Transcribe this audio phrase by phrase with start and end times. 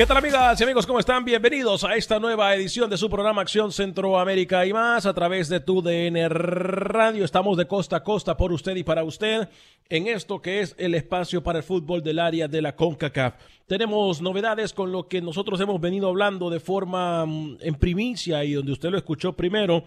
[0.00, 0.86] ¿Qué tal amigas y amigos?
[0.86, 1.26] ¿Cómo están?
[1.26, 5.60] Bienvenidos a esta nueva edición de su programa Acción Centroamérica y más a través de
[5.60, 7.22] tu DN Radio.
[7.22, 9.50] Estamos de costa a costa por usted y para usted
[9.90, 13.34] en esto que es el espacio para el fútbol del área de la CONCACAF.
[13.66, 18.54] Tenemos novedades con lo que nosotros hemos venido hablando de forma mm, en primicia y
[18.54, 19.84] donde usted lo escuchó primero.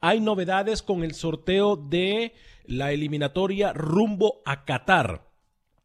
[0.00, 2.32] Hay novedades con el sorteo de
[2.66, 5.27] la eliminatoria rumbo a Qatar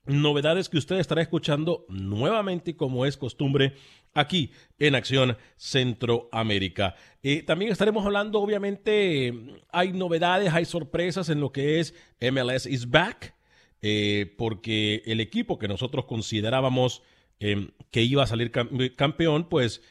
[0.05, 3.73] novedades que usted estará escuchando nuevamente como es costumbre
[4.13, 6.95] aquí en Acción Centroamérica.
[7.21, 9.33] Eh, también estaremos hablando, obviamente,
[9.71, 13.33] hay novedades, hay sorpresas en lo que es MLS is back,
[13.81, 17.01] eh, porque el equipo que nosotros considerábamos
[17.39, 18.51] eh, que iba a salir
[18.95, 19.81] campeón, pues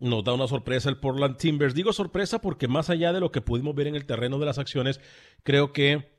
[0.00, 1.74] nos da una sorpresa el Portland Timbers.
[1.74, 4.58] Digo sorpresa porque más allá de lo que pudimos ver en el terreno de las
[4.58, 5.00] acciones,
[5.42, 6.17] creo que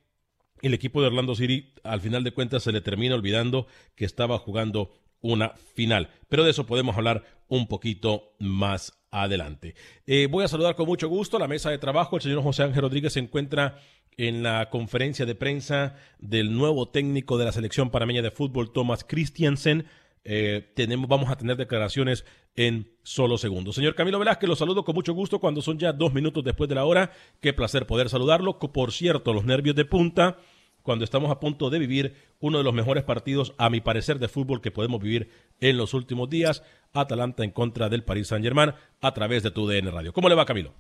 [0.61, 4.37] el equipo de Orlando City al final de cuentas se le termina olvidando que estaba
[4.37, 6.09] jugando una final.
[6.27, 9.75] Pero de eso podemos hablar un poquito más adelante.
[10.05, 12.15] Eh, voy a saludar con mucho gusto la mesa de trabajo.
[12.15, 13.79] El señor José Ángel Rodríguez se encuentra
[14.17, 19.03] en la conferencia de prensa del nuevo técnico de la selección panameña de fútbol, Thomas
[19.03, 19.85] Christiansen.
[20.23, 22.25] Eh, tenemos, vamos a tener declaraciones
[22.55, 23.75] en solo segundos.
[23.75, 26.75] Señor Camilo Velázquez, lo saludo con mucho gusto cuando son ya dos minutos después de
[26.75, 27.11] la hora.
[27.39, 28.59] Qué placer poder saludarlo.
[28.59, 30.37] Por cierto, los nervios de punta
[30.83, 34.27] cuando estamos a punto de vivir uno de los mejores partidos, a mi parecer, de
[34.27, 36.63] fútbol que podemos vivir en los últimos días.
[36.93, 40.13] Atalanta en contra del Paris Saint-Germain a través de tu DN Radio.
[40.13, 40.73] ¿Cómo le va, Camilo?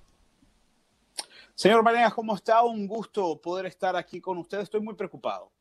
[1.53, 2.63] Señor Manegas, ¿cómo está?
[2.63, 4.61] Un gusto poder estar aquí con usted.
[4.61, 5.51] Estoy muy preocupado.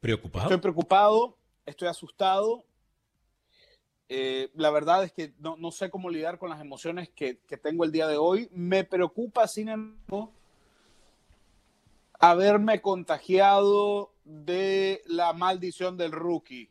[0.00, 0.46] ¿Preocupado?
[0.46, 2.64] Estoy preocupado, estoy asustado.
[4.08, 7.56] Eh, la verdad es que no, no, sé cómo lidiar con las emociones que, que,
[7.56, 8.48] tengo el día de hoy.
[8.52, 10.30] Me preocupa, sin embargo,
[12.18, 16.70] haberme contagiado de la maldición del rookie.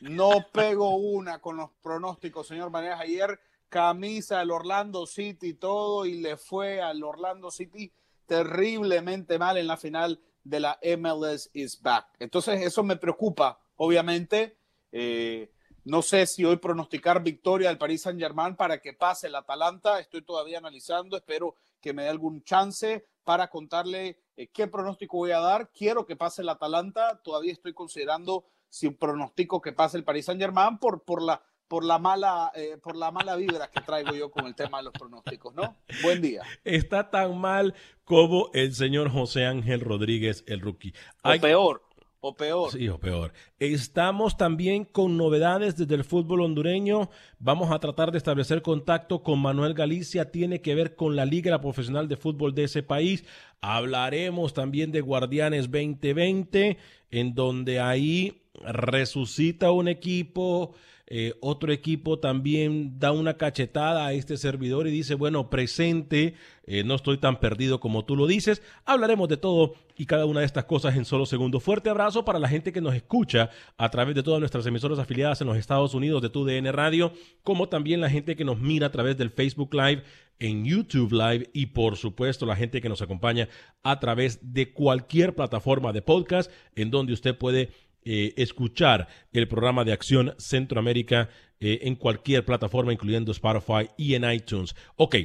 [0.00, 3.00] No pego una con los pronósticos, señor Manejas.
[3.00, 7.92] Ayer camisa del Orlando City todo y le fue al Orlando City
[8.26, 12.06] terriblemente mal en la final de la MLS is back.
[12.18, 14.56] Entonces eso me preocupa, obviamente.
[14.92, 15.50] Eh,
[15.84, 20.00] no sé si hoy pronosticar victoria del Paris Saint Germain para que pase el Atalanta.
[20.00, 25.32] Estoy todavía analizando, espero que me dé algún chance para contarle eh, qué pronóstico voy
[25.32, 25.70] a dar.
[25.70, 27.20] Quiero que pase el Atalanta.
[27.22, 31.84] Todavía estoy considerando si pronostico que pase el Paris Saint Germain por, por la por
[31.84, 34.92] la mala eh, por la mala vibra que traigo yo con el tema de los
[34.92, 35.76] pronósticos, ¿no?
[36.02, 36.42] Buen día.
[36.62, 37.74] Está tan mal
[38.04, 40.94] como el señor José Ángel Rodríguez, el rookie.
[41.22, 41.82] O peor,
[42.26, 42.72] o peor.
[42.72, 43.34] Sí, o peor.
[43.58, 47.10] Estamos también con novedades desde el fútbol hondureño.
[47.38, 50.30] Vamos a tratar de establecer contacto con Manuel Galicia.
[50.30, 53.26] Tiene que ver con la Liga Profesional de Fútbol de ese país.
[53.60, 56.78] Hablaremos también de Guardianes 2020,
[57.10, 60.74] en donde ahí resucita un equipo
[61.06, 66.34] eh, otro equipo también da una cachetada a este servidor y dice, bueno, presente,
[66.66, 68.62] eh, no estoy tan perdido como tú lo dices.
[68.86, 71.62] Hablaremos de todo y cada una de estas cosas en solo segundos.
[71.62, 75.40] Fuerte abrazo para la gente que nos escucha a través de todas nuestras emisoras afiliadas
[75.42, 77.12] en los Estados Unidos de TUDN Radio,
[77.42, 80.04] como también la gente que nos mira a través del Facebook Live,
[80.38, 83.48] en YouTube Live y por supuesto la gente que nos acompaña
[83.82, 87.70] a través de cualquier plataforma de podcast en donde usted puede
[88.04, 94.30] eh, escuchar el programa de Acción Centroamérica eh, en cualquier plataforma, incluyendo Spotify y en
[94.30, 94.76] iTunes.
[94.96, 95.16] Ok,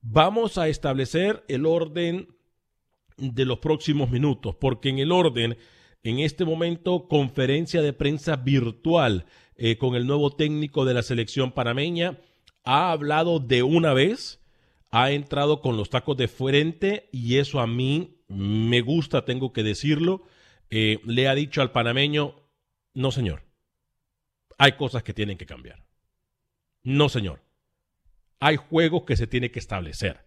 [0.00, 2.28] vamos a establecer el orden
[3.16, 5.58] de los próximos minutos, porque en el orden,
[6.02, 9.26] en este momento, conferencia de prensa virtual
[9.56, 12.18] eh, con el nuevo técnico de la selección panameña,
[12.64, 14.40] ha hablado de una vez,
[14.90, 19.62] ha entrado con los tacos de frente y eso a mí me gusta, tengo que
[19.62, 20.22] decirlo.
[20.70, 22.36] Eh, le ha dicho al panameño,
[22.94, 23.42] no señor,
[24.56, 25.84] hay cosas que tienen que cambiar.
[26.82, 27.42] No señor,
[28.38, 30.24] hay juegos que se tiene que establecer.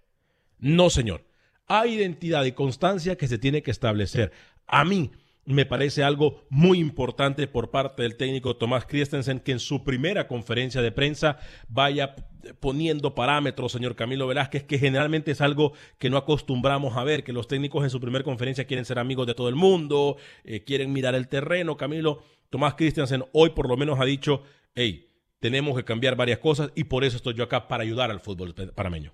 [0.59, 1.25] No señor,
[1.65, 4.31] hay identidad y constancia que se tiene que establecer.
[4.67, 5.11] A mí
[5.45, 10.27] me parece algo muy importante por parte del técnico Tomás Christensen que en su primera
[10.27, 11.37] conferencia de prensa
[11.67, 12.15] vaya
[12.59, 17.33] poniendo parámetros, señor Camilo Velázquez, que generalmente es algo que no acostumbramos a ver, que
[17.33, 20.93] los técnicos en su primera conferencia quieren ser amigos de todo el mundo, eh, quieren
[20.93, 21.77] mirar el terreno.
[21.77, 24.43] Camilo, Tomás Christensen hoy por lo menos ha dicho,
[24.75, 28.19] hey, tenemos que cambiar varias cosas y por eso estoy yo acá para ayudar al
[28.19, 29.13] fútbol panameño.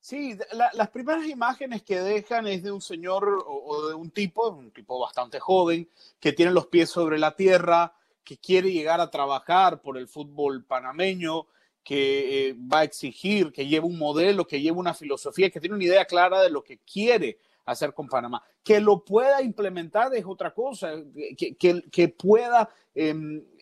[0.00, 4.48] Sí, la, las primeras imágenes que dejan es de un señor o, de un tipo,
[4.48, 5.88] un tipo bastante joven,
[6.18, 7.94] que tiene los pies sobre la tierra,
[8.24, 11.46] que quiere llegar a trabajar por el fútbol panameño,
[11.84, 15.76] que eh, va a exigir, que lleve un modelo, que lleve una filosofía, que tiene
[15.76, 18.42] una idea clara de lo que quiere hacer con Panamá.
[18.62, 20.92] Que lo pueda implementar es otra cosa,
[21.36, 21.56] que,
[21.90, 23.14] que, pueda eh,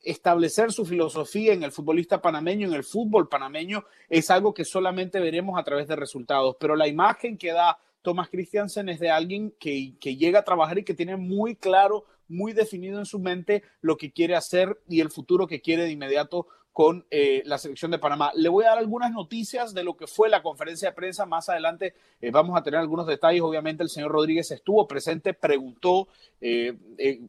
[0.03, 5.21] establecer su filosofía en el futbolista panameño, en el fútbol panameño, es algo que solamente
[5.21, 6.57] veremos a través de resultados.
[6.59, 10.79] Pero la imagen que da Thomas Christiansen es de alguien que, que llega a trabajar
[10.79, 15.01] y que tiene muy claro, muy definido en su mente lo que quiere hacer y
[15.01, 16.47] el futuro que quiere de inmediato
[16.79, 18.31] con eh, la selección de Panamá.
[18.37, 21.27] Le voy a dar algunas noticias de lo que fue la conferencia de prensa.
[21.27, 23.43] Más adelante eh, vamos a tener algunos detalles.
[23.43, 26.07] Obviamente el señor Rodríguez estuvo presente, preguntó,
[26.41, 26.79] eh,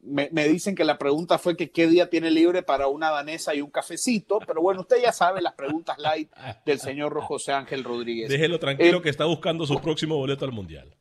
[0.03, 3.55] me, me, dicen que la pregunta fue que qué día tiene libre para una danesa
[3.55, 6.31] y un cafecito, pero bueno, usted ya sabe las preguntas light
[6.63, 8.29] del señor José Ángel Rodríguez.
[8.29, 10.95] Déjelo tranquilo que está buscando su próximo boleto al Mundial.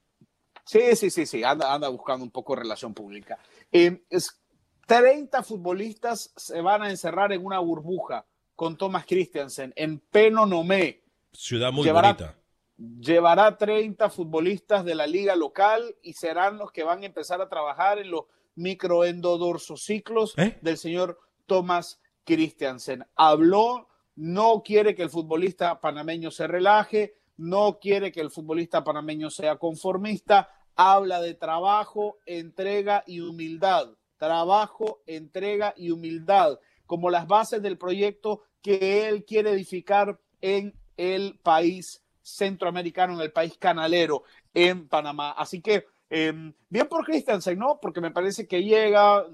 [0.65, 3.39] Sí, sí, sí, sí, anda, anda buscando un poco de relación pública.
[3.71, 4.41] Es,
[4.89, 8.25] 30 futbolistas se van a encerrar en una burbuja
[8.59, 11.05] con Thomas Christiansen en Penonomé.
[11.33, 12.37] Ciudad muy llevará, bonita.
[12.77, 17.49] Llevará 30 futbolistas de la liga local y serán los que van a empezar a
[17.49, 18.25] trabajar en los
[18.57, 20.59] microendodorsociclos ¿Eh?
[20.61, 23.07] del señor Thomas Christiansen.
[23.15, 29.31] Habló, no quiere que el futbolista panameño se relaje, no quiere que el futbolista panameño
[29.31, 33.91] sea conformista, habla de trabajo, entrega y humildad.
[34.17, 36.59] Trabajo, entrega y humildad
[36.89, 43.31] como las bases del proyecto que él quiere edificar en el país centroamericano, en el
[43.31, 44.25] país canalero,
[44.55, 45.33] en Panamá.
[45.33, 46.33] Así que, eh,
[46.71, 47.79] bien por Christensen, ¿no?
[47.81, 49.27] Porque me parece que llega,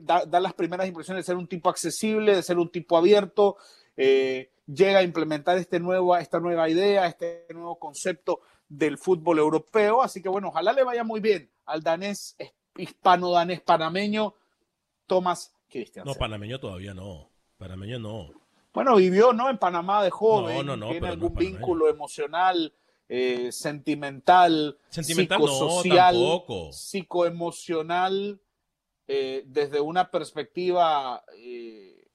[0.00, 3.56] da, las primeras impresiones de ser un tipo accesible, de ser un tipo abierto,
[3.96, 10.02] eh, llega a implementar este nuevo, esta nueva idea, este nuevo concepto del fútbol europeo.
[10.02, 12.36] Así que, bueno, ojalá le vaya muy bien al danés,
[12.76, 14.34] hispano-danés panameño,
[15.06, 16.06] Tomás Christian.
[16.06, 17.30] No, panameño todavía no.
[17.58, 18.30] Panameño no.
[18.72, 19.50] Bueno, vivió, ¿no?
[19.50, 20.56] En Panamá de joven.
[20.56, 20.90] No, no, no.
[20.90, 22.72] Tiene algún vínculo emocional,
[23.08, 26.72] eh, sentimental, sentimental psicosocial, no, tampoco.
[26.72, 28.40] psicoemocional,
[29.06, 32.08] eh, desde una perspectiva eh,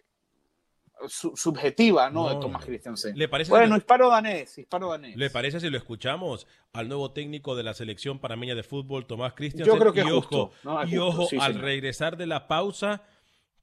[1.07, 2.27] su, subjetiva, ¿no?
[2.29, 2.67] De Thomas no.
[2.67, 3.17] Christensen.
[3.17, 5.15] ¿Le parece bueno, si- hispano-danés, hispano-danés.
[5.15, 9.33] ¿Le parece si lo escuchamos al nuevo técnico de la selección panameña de fútbol, Tomás
[9.33, 9.65] Cristian?
[9.65, 10.81] Yo creo que y es ojo, justo, ¿no?
[10.81, 11.63] Es y ojo sí, al señor.
[11.63, 13.03] regresar de la pausa,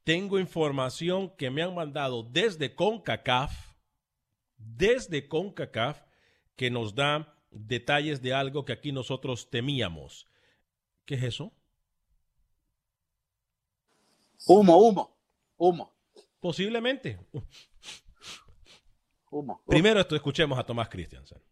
[0.06, 3.74] tengo información que me han mandado desde CONCACAF,
[4.56, 6.00] desde CONCACAF,
[6.54, 10.28] que nos da detalles de algo que aquí nosotros temíamos.
[11.04, 11.52] ¿Qué es eso?
[14.46, 15.18] Humo, humo,
[15.56, 15.92] humo,
[16.38, 17.18] Posiblemente.
[19.32, 19.60] humo.
[19.66, 21.42] Primero esto, escuchemos a Tomás Christiansen.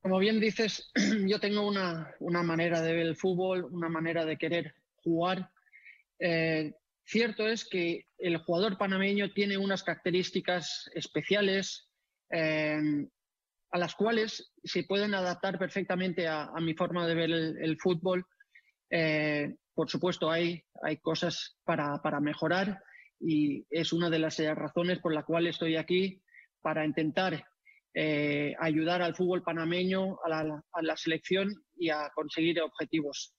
[0.00, 0.90] Como bien dices,
[1.28, 5.48] yo tengo una, una, manera de ver el fútbol, una manera de querer jugar.
[6.18, 6.74] Eh,
[7.04, 11.88] cierto es que el jugador panameño tiene unas características especiales
[12.30, 12.78] eh,
[13.70, 18.26] a las cuales se pueden adaptar perfectamente a, mi forma de ver el, fútbol.
[18.90, 22.82] Eh, por supuesto, hay, hay cosas para, para mejorar
[23.18, 26.22] y es una de las razones por la cual estoy aquí
[26.60, 27.44] para intentar
[27.94, 33.34] eh, ayudar al fútbol panameño, a la, selección y a conseguir objetivos.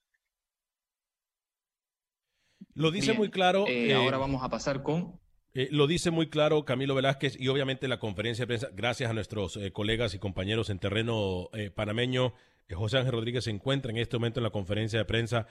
[2.76, 3.68] Lo dice Bien, muy claro.
[3.68, 5.20] Eh, eh, ahora vamos a pasar con.
[5.56, 9.14] Eh, lo dice muy claro Camilo Velázquez y obviamente la conferencia de prensa, gracias a
[9.14, 12.34] nuestros eh, colegas y compañeros en terreno eh, panameño,
[12.72, 15.46] José Ángel Rodríguez se encuentra en este momento en la conferencia de prensa.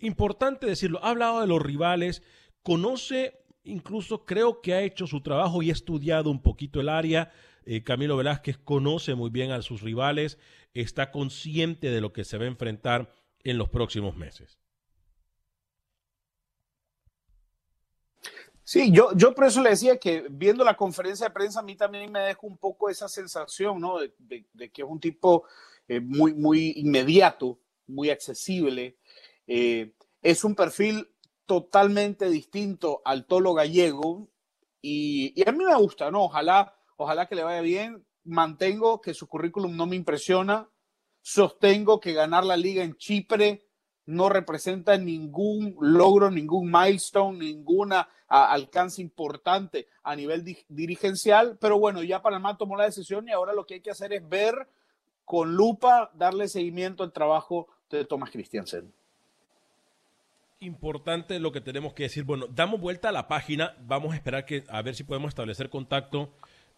[0.00, 2.24] importante decirlo, ha hablado de los rivales,
[2.64, 7.30] conoce, incluso creo que ha hecho su trabajo y ha estudiado un poquito el área.
[7.84, 10.38] Camilo Velázquez conoce muy bien a sus rivales,
[10.74, 13.12] está consciente de lo que se va a enfrentar
[13.44, 14.58] en los próximos meses.
[18.72, 21.74] Sí, yo, yo por eso le decía que viendo la conferencia de prensa a mí
[21.74, 23.98] también me deja un poco esa sensación, ¿no?
[23.98, 25.42] De que es un tipo
[25.88, 27.58] eh, muy, muy inmediato,
[27.88, 28.96] muy accesible.
[29.48, 31.10] Eh, es un perfil
[31.46, 34.28] totalmente distinto al tolo gallego
[34.80, 36.22] y, y a mí me gusta, ¿no?
[36.22, 38.06] Ojalá, ojalá que le vaya bien.
[38.22, 40.70] Mantengo que su currículum no me impresiona.
[41.22, 43.66] Sostengo que ganar la liga en Chipre
[44.10, 51.78] no representa ningún logro, ningún milestone, ninguna a- alcance importante a nivel di- dirigencial, pero
[51.78, 54.54] bueno, ya Panamá tomó la decisión y ahora lo que hay que hacer es ver
[55.24, 58.92] con lupa, darle seguimiento al trabajo de Thomas Christiansen.
[60.60, 62.24] Importante lo que tenemos que decir.
[62.24, 63.74] Bueno, damos vuelta a la página.
[63.86, 66.30] Vamos a esperar que a ver si podemos establecer contacto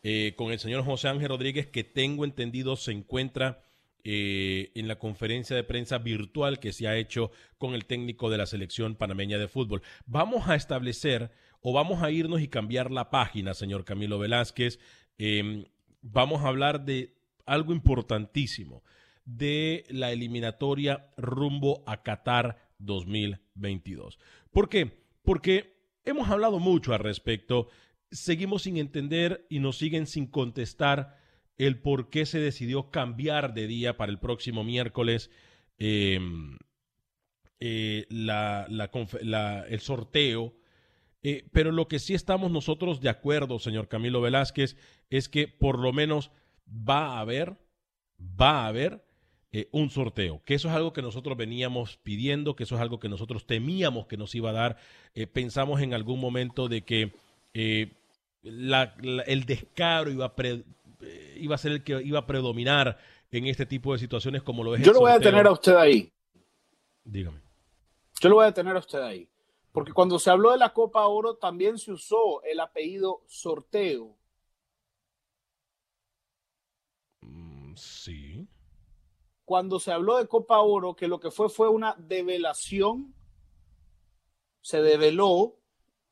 [0.04, 3.60] eh, con el señor José Ángel Rodríguez, que tengo entendido se encuentra
[4.04, 8.38] eh, en la conferencia de prensa virtual que se ha hecho con el técnico de
[8.38, 9.82] la selección panameña de fútbol.
[10.06, 11.30] Vamos a establecer
[11.60, 14.80] o vamos a irnos y cambiar la página, señor Camilo Velázquez.
[15.18, 15.66] Eh,
[16.00, 17.14] vamos a hablar de
[17.46, 18.82] algo importantísimo,
[19.24, 24.18] de la eliminatoria rumbo a Qatar 2022.
[24.50, 25.04] ¿Por qué?
[25.22, 27.68] Porque hemos hablado mucho al respecto,
[28.10, 31.21] seguimos sin entender y nos siguen sin contestar
[31.58, 35.30] el por qué se decidió cambiar de día para el próximo miércoles
[35.78, 36.18] eh,
[37.64, 40.52] eh, el sorteo.
[41.22, 44.76] Eh, pero lo que sí estamos nosotros de acuerdo, señor Camilo Velázquez,
[45.10, 46.32] es que por lo menos
[46.68, 47.56] va a haber,
[48.18, 49.04] va a haber
[49.52, 52.98] eh, un sorteo, que eso es algo que nosotros veníamos pidiendo, que eso es algo
[52.98, 54.76] que nosotros temíamos que nos iba a dar.
[55.32, 57.12] Pensamos en algún momento de que
[57.54, 60.34] el descaro iba a,
[61.02, 62.98] eh, iba a ser el que iba a predominar
[63.30, 65.30] en este tipo de situaciones como lo es Yo lo voy a sorteo.
[65.30, 66.12] tener a usted ahí.
[67.04, 67.40] Dígame.
[68.20, 69.28] Yo lo voy a tener a usted ahí.
[69.72, 74.16] Porque cuando se habló de la Copa Oro también se usó el apellido sorteo.
[77.22, 78.48] Mm, sí.
[79.44, 83.14] Cuando se habló de Copa Oro, que lo que fue fue una develación,
[84.60, 85.56] se develó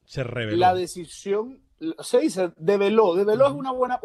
[0.05, 0.57] Se reveló.
[0.57, 1.63] la decisión,
[2.01, 4.01] se dice develó, develó es una buena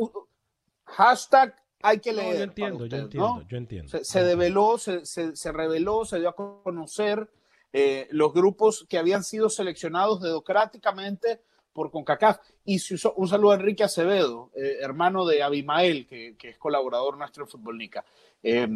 [0.85, 2.37] hashtag hay que No, leer.
[2.37, 3.47] yo entiendo, yo entiendo, ¿no?
[3.47, 3.89] yo entiendo.
[3.91, 7.29] Se, se develó, se, se, se reveló, se dio a conocer
[7.73, 11.41] eh, los grupos que habían sido seleccionados democráticamente
[11.73, 12.39] por CONCACAF.
[12.63, 16.57] Y se usó- un saludo a Enrique Acevedo, eh, hermano de Abimael, que, que es
[16.57, 18.03] colaborador nuestro en Futbolnica.
[18.41, 18.67] Eh,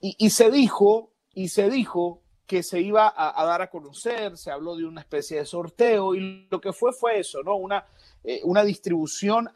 [0.00, 4.36] y, y se dijo, y se dijo que se iba a, a dar a conocer,
[4.36, 7.56] se habló de una especie de sorteo, y lo que fue fue eso, ¿no?
[7.56, 7.84] Una,
[8.22, 9.50] eh, una distribución,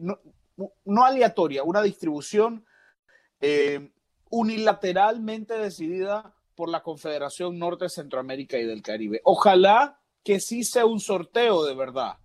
[0.00, 0.18] no,
[0.84, 2.64] no aleatoria, una distribución
[3.40, 3.92] eh,
[4.30, 9.20] unilateralmente decidida por la Confederación Norte, Centroamérica y del Caribe.
[9.24, 12.18] Ojalá que sí sea un sorteo de verdad,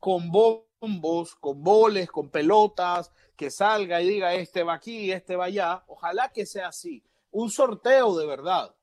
[0.00, 5.44] con bombos, con boles, con pelotas, que salga y diga este va aquí, este va
[5.44, 5.84] allá.
[5.86, 8.74] Ojalá que sea así, un sorteo de verdad.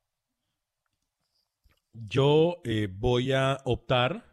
[1.92, 4.24] Yo eh, voy a optar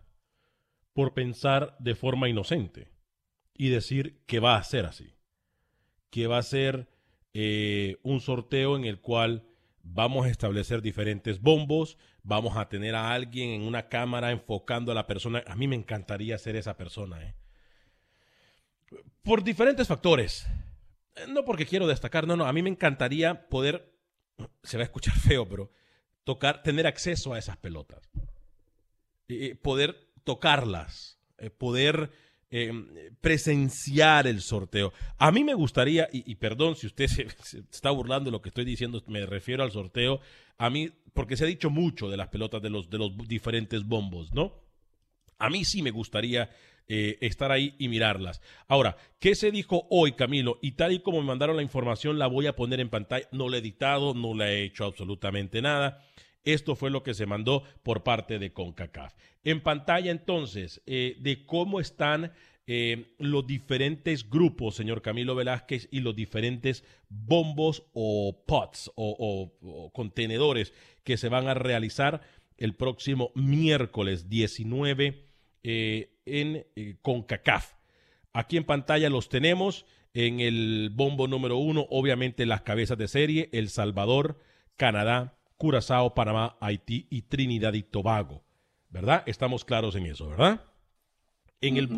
[0.94, 2.93] por pensar de forma inocente
[3.56, 5.14] y decir que va a ser así.
[6.10, 6.88] Que va a ser
[7.34, 9.46] eh, un sorteo en el cual
[9.82, 14.96] vamos a establecer diferentes bombos, vamos a tener a alguien en una cámara enfocando a
[14.96, 15.44] la persona.
[15.48, 17.36] A mí me encantaría ser esa persona, ¿eh?
[19.24, 20.48] Por diferentes factores.
[21.16, 23.94] Eh, No porque quiero destacar, no, no, a mí me encantaría poder,
[24.64, 25.72] se va a escuchar feo, pero
[26.24, 28.10] tocar, tener acceso a esas pelotas,
[29.62, 31.20] poder tocarlas,
[31.58, 32.12] poder
[32.56, 32.72] eh,
[33.20, 34.94] presenciar el sorteo.
[35.18, 38.50] A mí me gustaría, y, perdón si usted se, se está burlando de lo que
[38.50, 40.22] estoy diciendo, me refiero al sorteo,
[40.60, 43.84] a mí, porque se ha dicho mucho de las pelotas de los, de los diferentes
[43.88, 44.54] bombos, ¿no?
[45.40, 46.52] A mí sí me gustaría
[46.88, 48.40] eh, estar ahí y mirarlas.
[48.68, 50.60] Ahora, ¿qué se dijo hoy, Camilo?
[50.62, 53.28] Y tal y como me mandaron la información, la voy a poner en pantalla.
[53.32, 56.06] No la he editado, no la he hecho absolutamente nada.
[56.44, 59.14] Esto fue lo que se mandó por parte de CONCACAF.
[59.44, 62.34] En pantalla entonces, eh, de cómo están
[62.68, 70.74] eh, los diferentes grupos, señor Camilo Velázquez, y los diferentes bombos o pots o, contenedores
[71.04, 72.22] que se van a realizar
[72.58, 75.26] el próximo miércoles 19
[75.64, 76.66] eh, en
[77.02, 77.74] CONCACAF.
[78.34, 79.86] Aquí en pantalla los tenemos.
[80.16, 84.38] En el bombo número uno, obviamente las cabezas de serie, El Salvador,
[84.78, 88.44] Canadá, Curazao, Panamá, Haití y Trinidad y Tobago.
[88.90, 89.24] ¿Verdad?
[89.26, 90.62] Estamos claros en eso, ¿verdad?
[91.62, 91.90] En el,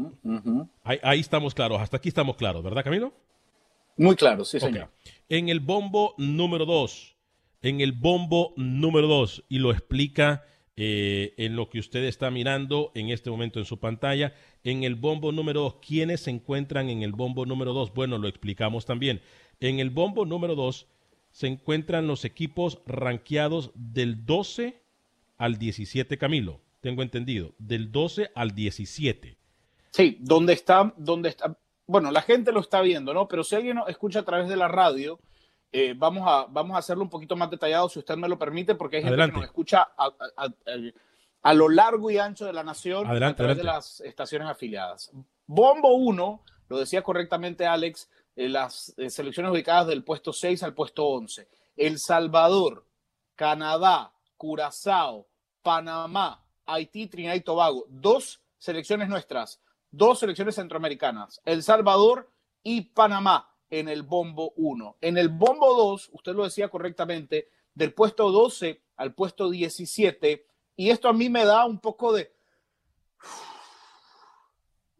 [0.84, 3.14] ahí, ahí estamos claros, hasta aquí estamos claros, ¿verdad, Camilo?
[3.98, 4.90] Muy claro, sí, señor.
[5.28, 7.16] En el bombo número 2,
[7.62, 10.46] en el bombo número 2, y lo explica
[10.78, 14.34] eh, en lo que usted está mirando en este momento en su pantalla,
[14.64, 17.94] en el bombo número 2, ¿quiénes se encuentran en el bombo número 2?
[17.94, 19.22] Bueno, lo explicamos también.
[19.62, 20.88] En el bombo número 2
[21.36, 24.82] se encuentran los equipos rankeados del 12
[25.38, 26.62] al 17, Camilo.
[26.80, 29.36] Tengo entendido, del 12 al 17.
[29.92, 33.28] Sí, donde está, donde está, bueno, la gente lo está viendo, ¿no?
[33.28, 35.20] Pero si alguien nos escucha a través de la radio,
[35.74, 38.76] eh, vamos, a, vamos a hacerlo un poquito más detallado, si usted me lo permite,
[38.76, 39.34] porque hay gente Adelante.
[39.34, 40.50] que nos escucha a, a- a-
[41.42, 43.62] a lo largo y ancho de la nación Adelante, a través adelante.
[43.62, 45.12] de las estaciones afiliadas.
[45.48, 51.06] Bombo 1, lo decía correctamente Alex, las eh, selecciones ubicadas del puesto 6 al puesto
[51.06, 51.48] 11.
[51.78, 52.86] El Salvador,
[53.36, 55.28] Canadá, Curazao,
[55.62, 57.86] Panamá, Haití, Trinidad y Tobago.
[57.90, 59.62] Dos selecciones nuestras,
[59.92, 62.32] dos selecciones centroamericanas, El Salvador
[62.64, 64.98] y Panamá en el bombo 1.
[65.02, 70.46] En el bombo 2, usted lo decía correctamente, del puesto 12 al puesto 17,
[70.78, 72.34] y esto a mí me da un poco de,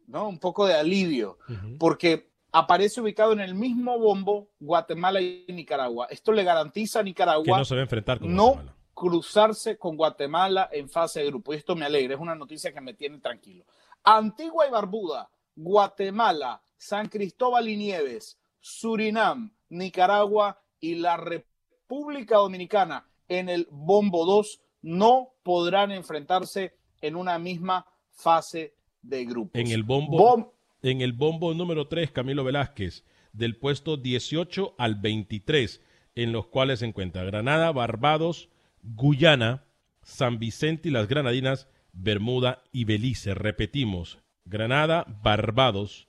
[0.06, 0.28] ¿no?
[0.28, 1.38] Un poco de alivio,
[1.78, 6.06] porque aparece ubicado en el mismo bombo Guatemala y Nicaragua.
[6.10, 8.76] Esto le garantiza a Nicaragua Que no se va a enfrentar con no Guatemala.
[8.94, 11.52] cruzarse con Guatemala en fase de grupo.
[11.52, 13.64] Y esto me alegra, es una noticia que me tiene tranquilo.
[14.04, 23.48] Antigua y Barbuda, Guatemala, San Cristóbal y Nieves, Surinam, Nicaragua y la República Dominicana en
[23.48, 29.60] el bombo 2 no podrán enfrentarse en una misma fase de grupos.
[29.60, 30.50] En el bombo, Bom-
[30.90, 35.82] en el bombo número 3, Camilo Velázquez, del puesto 18 al 23,
[36.14, 38.48] en los cuales se encuentra Granada, Barbados,
[38.82, 39.64] Guyana,
[40.02, 43.34] San Vicente y las Granadinas, Bermuda y Belice.
[43.34, 46.06] Repetimos, Granada, Barbados,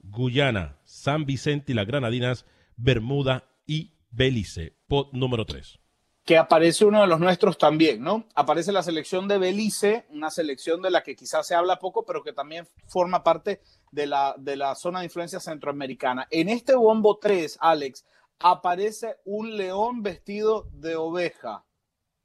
[0.00, 2.44] Guyana, San Vicente y las Granadinas,
[2.76, 4.76] Bermuda y Belice.
[4.88, 5.80] Pot número 3.
[6.28, 8.26] Que aparece uno de los nuestros también, ¿no?
[8.34, 12.22] Aparece la selección de Belice, una selección de la que quizás se habla poco, pero
[12.22, 13.62] que también forma parte
[13.92, 16.28] de la, de la zona de influencia centroamericana.
[16.30, 18.04] En este bombo 3, Alex,
[18.38, 21.64] aparece un león vestido de oveja.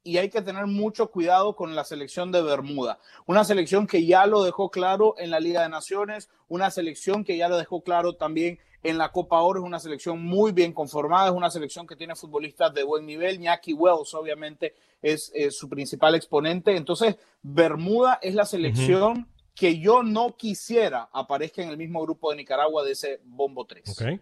[0.03, 2.99] Y hay que tener mucho cuidado con la selección de Bermuda.
[3.25, 7.37] Una selección que ya lo dejó claro en la Liga de Naciones, una selección que
[7.37, 9.61] ya lo dejó claro también en la Copa Oro.
[9.61, 13.39] Es una selección muy bien conformada, es una selección que tiene futbolistas de buen nivel.
[13.39, 16.75] Ñaki Wells, obviamente, es, eh, su principal exponente.
[16.75, 22.37] Entonces, Bermuda es la selección que yo no quisiera aparezca en el mismo grupo de
[22.37, 23.89] Nicaragua de ese bombo 3.
[23.89, 24.21] ¿ok?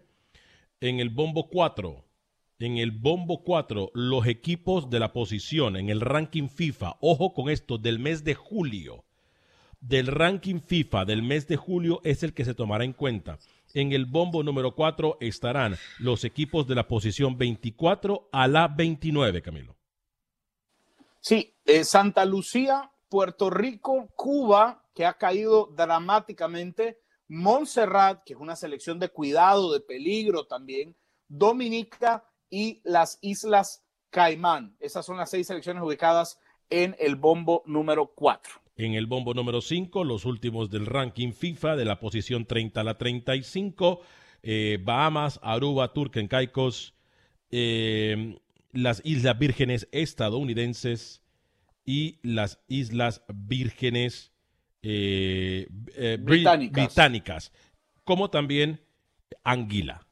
[0.81, 2.03] En el bombo 4,
[2.59, 7.49] en el bombo 4, los equipos de la posición en el ranking FIFA, ojo con
[7.49, 9.05] esto, del mes de julio,
[9.81, 13.39] del ranking FIFA del mes de julio es el que se tomará en cuenta.
[13.73, 19.41] En el bombo número 4 estarán los equipos de la posición 24 a la 29,
[19.41, 19.75] Camilo.
[21.19, 28.55] Sí, eh, Santa Lucía, Puerto Rico, Cuba, que ha caído dramáticamente, Montserrat, que es una
[28.55, 30.95] selección de cuidado, de peligro también,
[31.27, 34.75] Dominica y las Islas Caimán.
[34.79, 38.60] Esas son las seis selecciones ubicadas en el bombo número 4.
[38.81, 42.83] En el bombo número 5, los últimos del ranking FIFA de la posición 30 a
[42.83, 44.01] la 35,
[44.41, 46.95] eh, Bahamas, Aruba, Turken Caicos,
[47.51, 48.39] eh,
[48.71, 51.21] las Islas Vírgenes estadounidenses
[51.85, 54.31] y las Islas Vírgenes
[54.81, 56.73] eh, eh, bri- Británicas.
[56.87, 57.53] británicas,
[58.03, 58.81] como también
[59.43, 60.07] Anguila.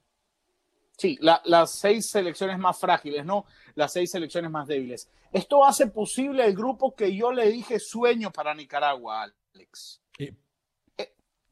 [0.96, 3.46] Sí, la- las seis selecciones más frágiles, ¿no?
[3.76, 5.10] Las seis selecciones más débiles.
[5.32, 10.02] Esto hace posible el grupo que yo le dije sueño para Nicaragua, Alex.
[10.18, 10.36] Eh,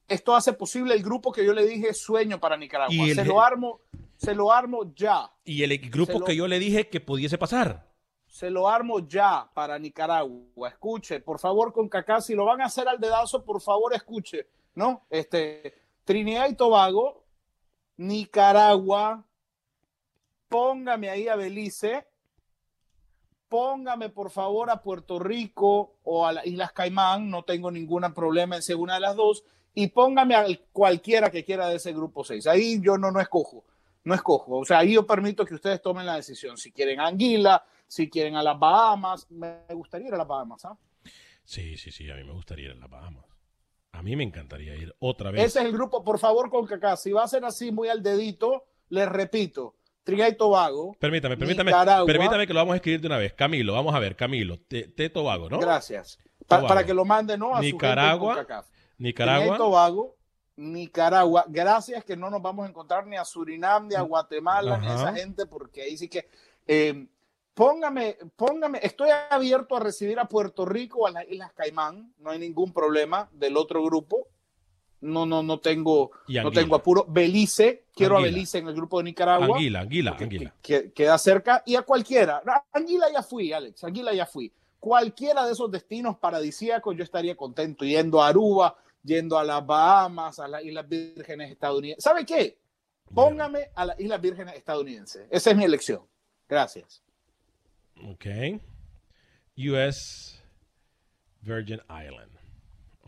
[0.08, 2.96] Esto hace posible el grupo que yo le dije sueño para Nicaragua.
[2.96, 3.82] El- Se lo armo,
[4.16, 5.30] se lo armo ya.
[5.44, 7.86] y el grupo Se lo- que yo le dije que pudiese pasar.
[8.26, 10.70] Se lo armo ya para Nicaragua.
[10.70, 14.48] Escuche, por favor, con Cacá, si lo van a hacer al dedazo, por favor, escuche,
[14.76, 15.06] ¿no?
[15.10, 15.74] Este,
[16.06, 17.26] Trinidad y Tobago,
[17.98, 19.26] Nicaragua,
[20.50, 22.08] póngame ahí a Belice,
[23.48, 28.56] póngame por favor a Puerto Rico o a las Islas Caimán, no tengo ningún problema
[28.56, 32.24] en ser una de las dos, y póngame a cualquiera que quiera de ese grupo
[32.24, 32.48] 6.
[32.48, 33.64] Ahí yo no, no escojo,
[34.06, 34.58] no escojo.
[34.58, 36.58] O sea, ahí yo permito que ustedes tomen la decisión.
[36.58, 40.66] Si quieren a Anguila, si quieren a las Bahamas, me gustaría ir a las Bahamas.
[40.66, 40.76] ¿ah?
[41.44, 43.26] Sí, sí, sí, a mí me gustaría ir a las Bahamas.
[43.92, 45.44] A mí me encantaría ir otra vez.
[45.44, 46.98] Ese es el grupo, por favor, con Cacá.
[46.98, 49.76] Si va a ser así muy al dedito, les repito,
[50.08, 50.96] Trinidad y Tobago.
[51.00, 52.06] Permítame, permítame, Nicaragua.
[52.08, 53.34] permítame que lo vamos a escribir de una vez.
[53.34, 55.60] Camilo, vamos a ver, Camilo, T, T Tobago, ¿no?
[55.60, 56.18] Gracias.
[56.48, 56.68] Pa- Tobago.
[56.70, 57.54] para que lo mande, ¿no?
[57.54, 58.66] A Nicaragua, su gente en CONCACAF.
[58.68, 60.16] Trinidad y Nicaragua, Tobago,
[60.56, 61.46] Nicaragua.
[61.50, 64.96] Gracias que no nos vamos a encontrar ni a Surinam, ni a Guatemala, ni a
[64.96, 66.28] esa gente, porque ahí sí que.
[66.68, 67.06] eh,
[67.54, 72.40] póngame, póngame, estoy abierto a recibir a Puerto Rico, a las Islas Caimán, no hay
[72.40, 74.28] ningún problema del otro grupo.
[75.00, 76.12] No, no, no tengo,
[76.44, 77.06] no tengo apuro.
[77.08, 78.30] Belice, quiero Anguila.
[78.30, 79.46] a Belice en el grupo de Nicaragua.
[79.56, 80.56] Anguila, Anguila, que- Anguila.
[80.62, 82.42] que- queda cerca y a cualquiera.
[82.74, 84.52] Anguila ya fui, Alex, Anguila ya fui.
[84.80, 90.40] Cualquiera de esos destinos paradisíacos yo estaría contento yendo a Aruba, yendo a las Bahamas,
[90.40, 92.04] a las Islas Vírgenes estadounidenses.
[92.04, 92.58] ¿Sabe qué?
[93.14, 95.28] Póngame a las Islas Vírgenes estadounidenses.
[95.30, 96.02] Esa es mi elección.
[96.50, 97.02] Gracias.
[98.04, 98.26] Ok.
[99.58, 100.42] US
[101.42, 102.37] Virgin Island.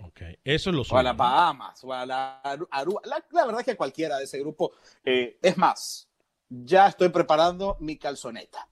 [0.06, 0.22] Ok.
[0.44, 1.04] Eso es lo O a suyo.
[1.04, 3.02] las Bahamas, o a la Aru- Aruba.
[3.06, 4.72] La, la verdad es que cualquiera de ese grupo.
[5.04, 6.08] eh, es más,
[6.50, 8.68] ya estoy preparando mi calzoneta.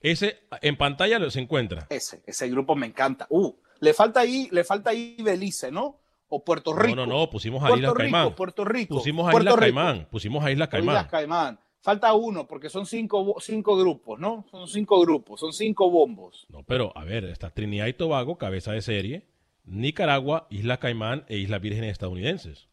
[0.00, 1.86] Ese en pantalla lo se encuentra.
[1.90, 3.26] Ese, ese grupo me encanta.
[3.30, 6.00] Uh, le falta ahí, le falta ahí Belice, ¿no?
[6.28, 6.96] O Puerto Rico.
[6.96, 8.34] No, no, no, pusimos a Rico, Caimán.
[8.34, 8.96] Puerto Rico.
[8.96, 9.60] Pusimos a Puerto Rico.
[9.60, 10.08] Caimán.
[10.10, 11.06] Pusimos a Islas Caimán.
[11.08, 11.60] Caimán.
[11.80, 14.44] Falta uno, porque son cinco, cinco grupos, ¿no?
[14.50, 16.44] Son cinco grupos, son cinco bombos.
[16.48, 19.24] No, pero a ver, está Trinidad y Tobago, cabeza de serie,
[19.66, 22.68] Nicaragua, Islas Caimán e Islas Vírgenes estadounidenses.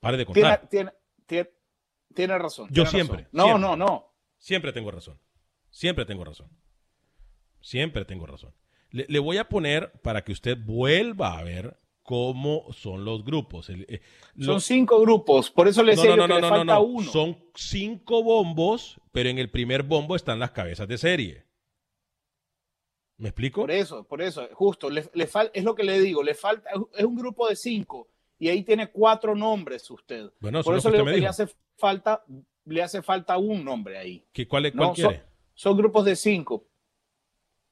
[0.00, 0.68] Pare de contar.
[0.68, 0.90] tiene,
[1.26, 1.50] tiene,
[2.14, 2.66] tiene razón.
[2.68, 3.30] Yo tiene siempre, razón.
[3.32, 3.62] No, siempre.
[3.62, 4.14] no, no.
[4.38, 5.20] Siempre tengo razón.
[5.70, 6.48] Siempre tengo razón.
[7.60, 8.54] Siempre tengo razón.
[8.90, 13.70] Le, le voy a poner para que usted vuelva a ver cómo son los grupos.
[13.70, 14.00] El- eh,
[14.40, 16.82] Son cinco grupos, por eso le no, que le falta no.
[16.82, 17.10] uno.
[17.10, 21.44] Son cinco bombos, pero en el primer bombo están las cabezas de serie.
[23.22, 23.60] ¿Me explico?
[23.60, 26.68] Por eso, por eso, justo, le, le fal- es lo que le digo, le falta,
[26.96, 30.32] es un grupo de cinco y ahí tiene cuatro nombres usted.
[30.40, 32.24] Bueno, eso por es eso le le hace falta,
[32.64, 34.26] le hace falta un nombre ahí.
[34.32, 35.22] ¿Qué, ¿Cuál, es- cuál No, quiere?
[35.54, 36.66] son grupos de cinco.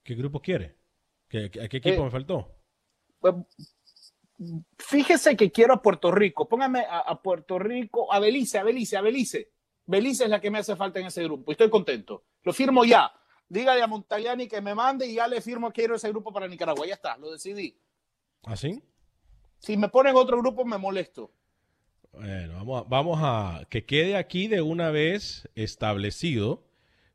[0.05, 0.77] ¿Qué grupo quiere?
[1.29, 2.57] ¿Qué, ¿A qué equipo Eh, me faltó?
[3.19, 3.35] Pues,
[4.79, 6.49] fíjese que quiero a Puerto Rico.
[6.49, 9.51] Póngame a, a Puerto Rico, a Belice, a Belice, a Belice.
[9.87, 11.51] Belice es la que me hace falta en ese grupo.
[11.51, 12.25] y Estoy contento.
[12.45, 13.13] Lo firmo ya.
[13.51, 16.87] Dígale a Montagliani que me mande y ya le firmo quiero ese grupo para Nicaragua.
[16.87, 17.77] Ya está, lo decidí.
[18.45, 18.81] ¿Así?
[19.59, 21.33] Si me ponen otro grupo, me molesto.
[22.13, 26.65] Bueno, vamos a, vamos a que quede aquí de una vez establecido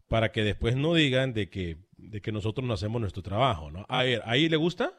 [0.09, 3.85] para que después no digan de que, de que nosotros no hacemos nuestro trabajo, ¿no?
[3.87, 4.93] A ver, ¿ahí le gusta?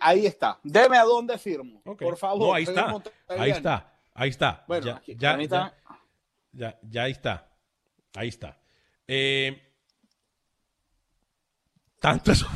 [0.00, 0.60] Ahí está.
[0.62, 1.82] Deme a dónde firmo.
[1.82, 2.48] Por favor.
[2.48, 3.02] No, ahí está.
[3.28, 3.98] Ahí está.
[4.12, 4.64] Ahí está.
[4.68, 5.38] Bueno, ya, aquí, ya,
[6.52, 7.52] ya, ya ahí está.
[8.14, 8.60] Ahí está.
[9.06, 9.60] Eh,
[12.00, 12.46] tanto es su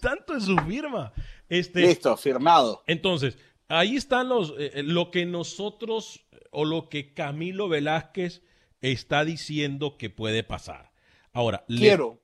[0.00, 1.12] tanto es su firma.
[1.48, 2.82] Este, Listo, firmado.
[2.86, 8.42] Entonces, ahí están los, eh, eh, lo que nosotros o lo que Camilo Velázquez
[8.80, 10.92] está diciendo que puede pasar.
[11.32, 12.22] Ahora, le- Quiero.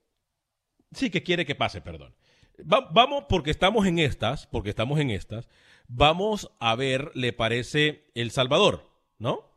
[0.92, 2.14] sí que quiere que pase, perdón.
[2.60, 5.48] Va- vamos, porque estamos en estas, porque estamos en estas,
[5.88, 9.50] vamos a ver, le parece El Salvador, ¿no?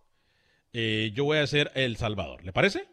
[0.74, 2.88] Eh, yo voy a hacer El Salvador, ¿le parece?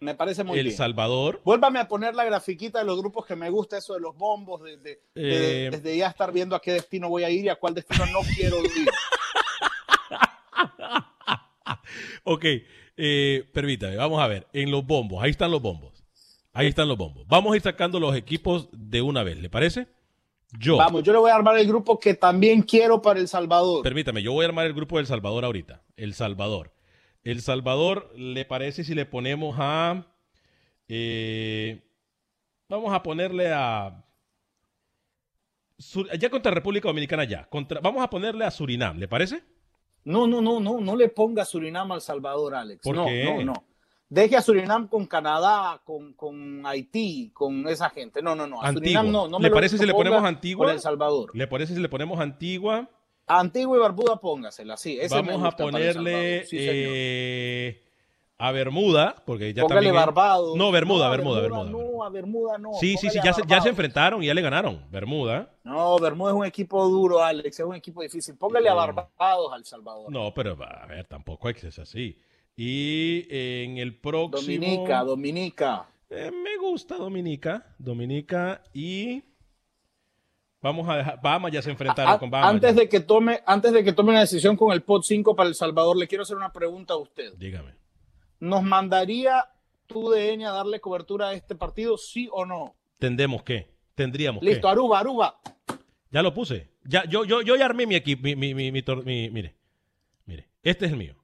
[0.00, 0.76] Me parece muy el bien.
[0.76, 1.40] Salvador.
[1.44, 4.62] Vuélvame a poner la grafiquita de los grupos que me gusta, eso de los bombos,
[4.62, 5.70] de, de- de- Eh.
[5.70, 8.20] desde ya estar viendo a qué destino voy a ir y a cuál destino no
[8.36, 8.88] quiero ir.
[12.24, 12.44] Ok,
[12.96, 14.46] eh, permítame, vamos a ver.
[14.52, 16.04] En los bombos, ahí están los bombos.
[16.52, 17.26] Ahí están los bombos.
[17.26, 19.88] Vamos a ir sacando los equipos de una vez, ¿le parece?
[20.58, 23.82] Yo, Vamos, yo le voy a armar el grupo que también quiero para El Salvador.
[23.82, 25.82] permítame, yo voy a armar el grupo del Salvador ahorita.
[25.96, 26.72] El Salvador.
[27.24, 30.06] El Salvador, ¿le parece si le ponemos a...
[30.88, 31.82] eh,
[32.68, 34.04] vamos a ponerle a...
[35.78, 37.46] Sur- ya contra República Dominicana ya.
[37.46, 39.42] Contra, vamos a ponerle a Surinam, ¿le parece?
[40.04, 42.82] No, no, no, no, no le ponga Surinam al Salvador, Alex.
[42.82, 43.24] ¿Por no, qué?
[43.24, 43.64] no, no.
[44.14, 48.22] Deje a Surinam con Canadá, con, con Haití, con esa gente.
[48.22, 48.62] No, no, no.
[48.62, 49.02] A Antigua.
[49.02, 50.66] Surinam no, no ¿Le me lo parece si le ponemos Antigua?
[50.66, 51.30] Por El Salvador.
[51.34, 52.88] ¿Le parece si le ponemos Antigua?
[53.26, 54.98] Antigua y Barbuda póngasela, sí.
[55.00, 57.82] Ese Vamos a ponerle sí, eh,
[58.38, 59.96] a Bermuda, porque ya Póngale también...
[59.96, 60.56] Barbados.
[60.56, 62.74] No, Bermuda, a Bermuda, Bermuda, No, a Bermuda no.
[62.74, 64.84] Sí, sí, sí, ya se, ya se enfrentaron y ya le ganaron.
[64.92, 65.50] Bermuda.
[65.64, 67.58] No, Bermuda es un equipo duro, Alex.
[67.58, 68.36] Es un equipo difícil.
[68.36, 68.74] Póngale a.
[68.74, 70.12] Barbados al Salvador.
[70.12, 72.16] No, pero a ver, tampoco es que es así.
[72.56, 74.64] Y en el próximo...
[74.66, 75.88] Dominica, Dominica.
[76.10, 77.74] Eh, me gusta Dominica.
[77.78, 79.22] Dominica y...
[80.62, 81.20] Vamos a dejar...
[81.20, 82.50] Bahamas ya se enfrentaron A- con Bahamas.
[82.54, 82.80] antes ya.
[82.82, 85.54] de que tome, antes de que tome una decisión con el POT 5 para El
[85.54, 87.34] Salvador, le quiero hacer una pregunta a usted.
[87.36, 87.74] Dígame.
[88.40, 89.44] ¿Nos mandaría
[89.86, 92.74] tu DN a darle cobertura a este partido, sí o no?
[92.98, 93.68] ¿Tendemos qué?
[93.94, 94.68] Tendríamos Listo.
[94.68, 95.38] Aruba, Aruba.
[96.10, 96.70] Ya lo puse.
[96.84, 99.54] Ya, yo, yo, yo ya armé mi equipo, mi, mi, mi, mi- mire,
[100.26, 101.14] mire, este es el mío.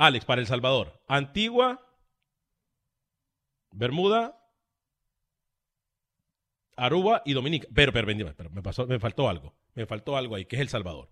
[0.00, 0.98] Alex, para El Salvador.
[1.08, 1.86] Antigua,
[3.70, 4.42] Bermuda,
[6.74, 7.68] Aruba y Dominica.
[7.74, 8.06] Pero, pero,
[8.50, 9.54] me, pasó, me faltó algo.
[9.74, 11.10] Me faltó algo ahí, que es El Salvador.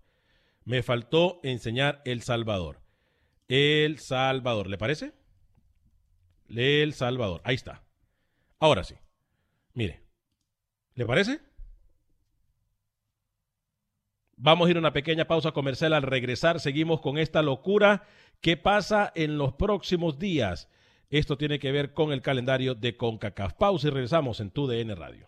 [0.65, 2.81] Me faltó enseñar El Salvador.
[3.47, 5.13] El Salvador, ¿le parece?
[6.47, 7.41] El Salvador.
[7.43, 7.83] Ahí está.
[8.57, 8.95] Ahora sí.
[9.75, 10.01] Mire.
[10.95, 11.41] ¿Le parece?
[14.41, 15.91] Vamos a ir a una pequeña pausa comercial.
[15.91, 18.03] Al regresar seguimos con esta locura
[18.39, 20.69] que pasa en los próximos días.
[21.09, 23.55] Esto tiene que ver con el calendario de CONCACAF.
[23.55, 25.27] Pausa y regresamos en tu DN Radio.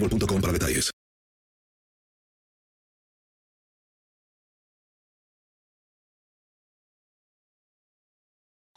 [0.09, 0.91] para detalles.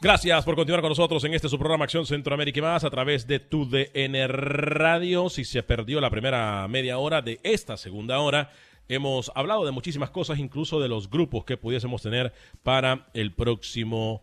[0.01, 3.25] Gracias por continuar con nosotros en este su programa Acción Centroamérica y más a través
[3.25, 5.29] de tu DN Radio.
[5.29, 8.51] Si se perdió la primera media hora de esta segunda hora,
[8.87, 14.21] hemos hablado de muchísimas cosas, incluso de los grupos que pudiésemos tener para el próximo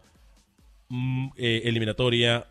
[0.88, 2.46] mm, eh, eliminatoria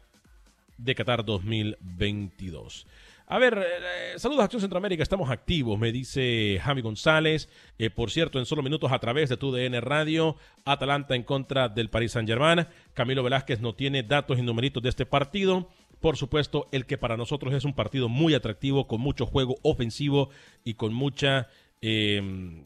[0.77, 2.85] de Qatar 2022.
[3.31, 7.47] A ver, eh, saludos a Acción Centroamérica, estamos activos, me dice Javi González.
[7.77, 11.69] Eh, por cierto, en solo minutos a través de tu DN Radio, Atalanta en contra
[11.69, 12.67] del Paris Saint-Germain.
[12.93, 15.69] Camilo Velázquez no tiene datos y numeritos de este partido.
[16.01, 20.29] Por supuesto, el que para nosotros es un partido muy atractivo, con mucho juego ofensivo
[20.65, 21.47] y con mucha...
[21.79, 22.65] eh,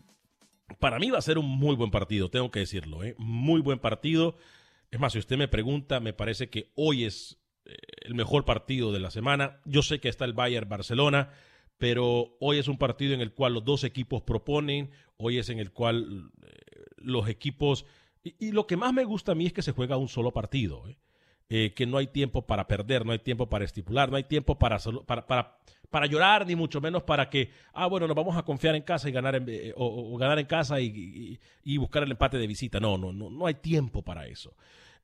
[0.79, 3.13] para mí va a ser un muy buen partido, tengo que decirlo, ¿eh?
[3.19, 4.35] muy buen partido.
[4.89, 7.44] Es más, si usted me pregunta, me parece que hoy es eh,
[8.01, 9.59] el mejor partido de la semana.
[9.65, 11.31] Yo sé que está el Bayern Barcelona,
[11.77, 15.59] pero hoy es un partido en el cual los dos equipos proponen, hoy es en
[15.59, 16.49] el cual eh,
[16.97, 17.85] los equipos...
[18.23, 20.87] Y, lo que más me gusta a mí es que se juega un solo partido,
[20.87, 20.97] ¿eh?
[21.47, 24.57] Eh, que no hay tiempo para perder, no hay tiempo para estipular, no hay tiempo
[24.57, 25.59] para, para,
[25.91, 29.09] para, llorar, ni mucho menos para que, ah, bueno, nos vamos a confiar en casa
[29.09, 32.79] y ganar en, o, ganar en casa y, y- y buscar el empate de visita.
[32.79, 34.55] No, no, no, no hay tiempo para eso.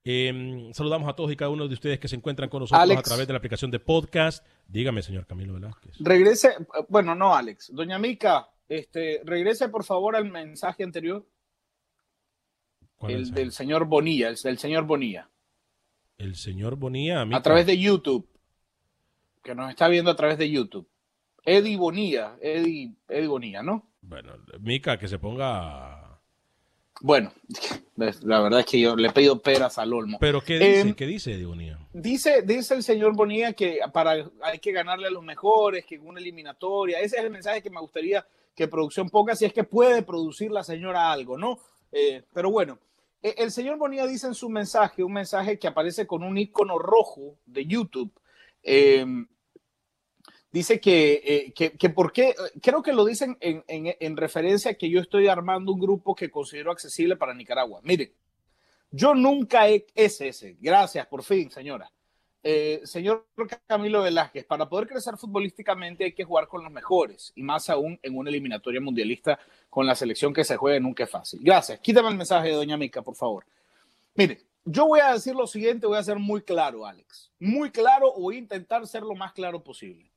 [0.04, 3.00] Eh, saludamos a todos y cada uno de ustedes que se encuentran con nosotros Alex.
[3.00, 4.46] a través de la aplicación de podcast.
[4.68, 5.96] Dígame, señor Camilo Velázquez.
[6.00, 6.56] Regrese,
[6.90, 7.70] bueno, no, Alex.
[7.74, 11.28] Doña Mica, este, regrese por favor al mensaje anterior,
[12.96, 13.40] ¿Cuál el mensaje?
[13.42, 15.30] del señor Bonilla, el del señor Bonilla,
[16.18, 17.22] El señor Bonilla.
[17.32, 18.28] a través de YouTube,
[19.44, 20.88] que nos está viendo a través de YouTube.
[21.44, 23.92] Eddie Bonilla, Eddie, Eddie Bonilla, ¿no?
[24.02, 26.01] Bueno, Mica, que se ponga...
[27.02, 27.34] Bueno,
[27.96, 30.18] la verdad es que yo le he pedido peras al olmo.
[30.20, 30.82] ¿Pero qué dice?
[30.82, 31.80] Em, ¿Qué dice de Bonilla?
[31.94, 36.08] Dice, dice el señor Bonilla que para, hay que ganarle a los mejores, que en
[36.08, 37.00] una eliminatoria.
[37.00, 40.52] Ese es el mensaje que me gustaría que producción ponga, si es que puede producir
[40.52, 41.60] la señora algo, ¿no?
[41.92, 42.80] Eh, pero bueno,
[43.24, 46.78] eh, el señor Bonilla dice en su mensaje, un mensaje que aparece con un icono
[46.78, 48.12] rojo de YouTube.
[48.64, 49.06] eh,
[50.52, 54.72] dice que, eh, que, que por qué, creo que lo dicen en, en, en referencia
[54.72, 57.80] a que yo estoy armando un grupo que considero accesible para Nicaragua.
[57.84, 58.12] Miren,
[58.92, 61.92] yo nunca he, es ese, gracias por fin, señora.
[62.44, 63.28] Eh, señor
[63.68, 68.00] Camilo Velázquez, para poder crecer futbolísticamente hay que jugar con los mejores y más aún
[68.02, 69.38] en una eliminatoria mundialista
[69.70, 71.40] con la selección que se juega nunca es fácil.
[71.44, 71.80] Gracias.
[71.80, 73.46] Quítame el mensaje de Doña Mica, por favor.
[74.16, 77.32] Mire, yo voy a decir lo siguiente, voy a ser muy claro, Alex.
[77.40, 80.11] Muy claro, voy a intentar ser lo más claro posible.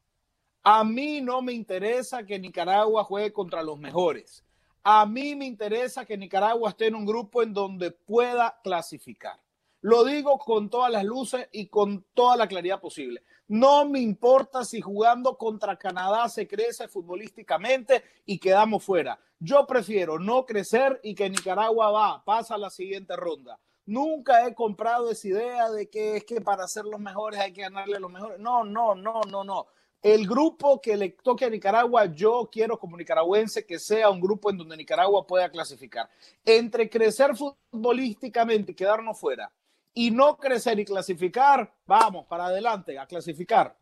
[0.66, 4.42] A mí no me interesa que Nicaragua juegue contra los mejores.
[4.82, 9.38] A mí me interesa que Nicaragua esté en un grupo en donde pueda clasificar.
[9.82, 13.22] Lo digo con todas las luces y con toda la claridad posible.
[13.46, 19.20] No me importa si jugando contra Canadá se crece futbolísticamente y quedamos fuera.
[19.38, 23.60] Yo prefiero no crecer y que Nicaragua va, pasa a la siguiente ronda.
[23.84, 27.60] Nunca he comprado esa idea de que es que para ser los mejores hay que
[27.60, 28.38] ganarle a los mejores.
[28.38, 29.66] No, no, no, no, no.
[30.04, 34.50] El grupo que le toque a Nicaragua, yo quiero como nicaragüense que sea un grupo
[34.50, 36.10] en donde Nicaragua pueda clasificar.
[36.44, 39.50] Entre crecer futbolísticamente y quedarnos fuera
[39.94, 43.78] y no crecer y clasificar, vamos, para adelante, a clasificar.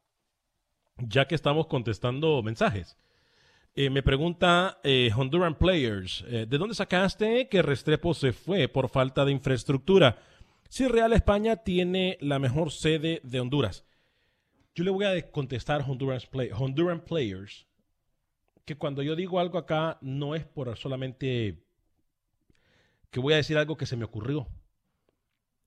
[0.98, 2.96] Ya que estamos contestando mensajes.
[3.74, 8.88] Eh, me pregunta eh, Honduran Players, eh, ¿de dónde sacaste que Restrepo se fue por
[8.90, 10.18] falta de infraestructura?
[10.68, 13.84] Si Real España tiene la mejor sede de Honduras.
[14.74, 16.50] Yo le voy a contestar Honduran, Play-
[17.06, 17.66] Players
[18.64, 21.64] que cuando yo digo algo acá no es por solamente
[23.10, 24.48] que voy a decir algo que se me ocurrió.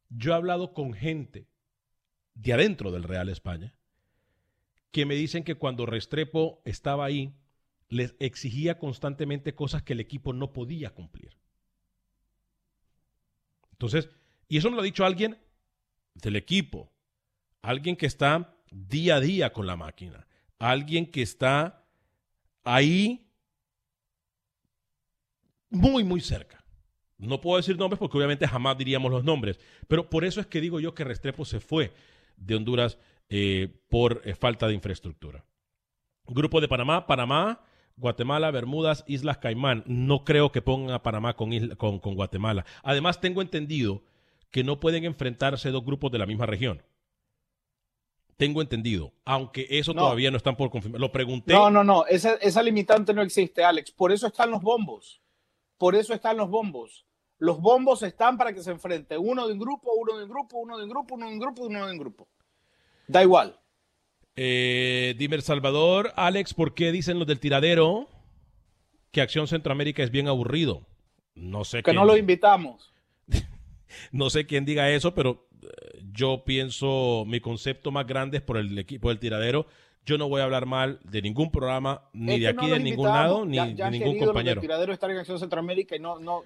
[0.10, 1.48] Yo he hablado con gente
[2.34, 3.76] de adentro del Real España
[4.92, 7.36] que me dicen que cuando Restrepo estaba ahí,
[7.90, 11.38] les exigía constantemente cosas que el equipo no podía cumplir.
[13.74, 14.10] Entonces,
[14.48, 15.38] y eso me lo ha dicho alguien
[16.14, 16.94] del equipo,
[17.62, 20.28] alguien que está día a día con la máquina,
[20.60, 21.86] alguien que está
[22.64, 23.30] ahí
[25.70, 26.66] muy, muy cerca.
[27.18, 30.60] No puedo decir nombres porque obviamente jamás diríamos los nombres, pero por eso es que
[30.60, 31.94] digo yo que Restrepo se fue
[32.36, 32.98] de Honduras
[33.30, 35.46] eh, por eh, falta de infraestructura.
[36.28, 37.62] Grupo de Panamá, Panamá,
[37.96, 39.84] Guatemala, Bermudas, Islas Caimán.
[39.86, 42.66] No creo que pongan a Panamá con, con, con Guatemala.
[42.84, 44.04] Además, tengo entendido
[44.52, 46.82] que no pueden enfrentarse dos grupos de la misma región.
[48.38, 50.02] Tengo entendido, aunque eso No.
[50.04, 51.00] todavía no están por confirmar.
[51.00, 51.54] Lo pregunté.
[51.54, 53.92] No, no, no, esa, esa limitante no existe, Alex.
[53.92, 55.22] Por eso están los bombos.
[55.78, 57.06] Por eso están los bombos.
[57.38, 60.58] Los bombos están para que se enfrente uno de un grupo, uno de un grupo,
[60.58, 62.28] uno de un grupo, uno de un grupo, uno de un grupo.
[63.08, 63.60] Da igual.
[64.36, 68.10] Eh, dime, El Salvador, Alex, ¿por qué dicen los del tiradero
[69.12, 70.86] que Acción Centroamérica es bien aburrido?
[71.36, 72.94] No sé Que quién, no lo invitamos.
[74.12, 75.48] no sé quién diga eso, pero
[76.12, 79.66] yo pienso mi concepto más grande es por el equipo del tiradero.
[80.06, 82.80] Yo no voy a hablar mal de ningún programa, ni Es de aquí, no de
[82.80, 84.56] ningún lado, ni Ya- de ya ningún compañero.
[84.56, 86.44] del tiradero estar en Acción Centroamérica y no, no.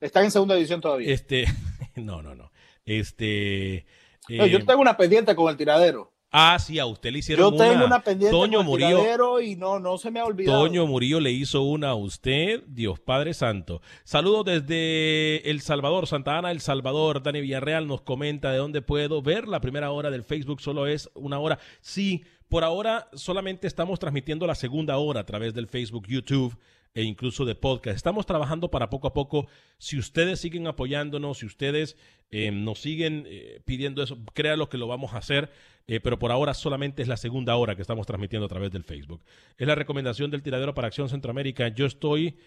[0.00, 1.12] Están en segunda división todavía.
[1.12, 1.44] Este,
[1.96, 2.50] no, no, no.
[2.84, 3.86] Este.
[4.28, 6.12] No, eh, yo tengo una pendiente con el tiradero.
[6.38, 7.86] Ah, sí, a usted le hicieron Yo tengo una.
[7.86, 10.60] una pendiente Toño con el Murillo, y no, no se me ha olvidado.
[10.60, 13.80] Toño Murillo le hizo una a usted, Dios Padre Santo.
[14.04, 17.22] Saludos desde El Salvador, Santa Ana, El Salvador.
[17.22, 21.08] Dani Villarreal nos comenta de dónde puedo ver la primera hora del Facebook, solo es
[21.14, 21.58] una hora.
[21.80, 26.54] Sí, por ahora solamente estamos transmitiendo la segunda hora a través del Facebook, YouTube
[26.96, 27.94] e incluso de podcast.
[27.94, 29.46] Estamos trabajando para poco a poco.
[29.76, 31.94] Si ustedes siguen apoyándonos, si ustedes
[32.30, 35.52] eh, nos siguen eh, pidiendo eso, créanlo que lo vamos a hacer.
[35.86, 38.82] Eh, pero por ahora solamente es la segunda hora que estamos transmitiendo a través del
[38.82, 39.22] Facebook.
[39.58, 41.68] Es la recomendación del tiradero para Acción Centroamérica.
[41.68, 42.38] Yo estoy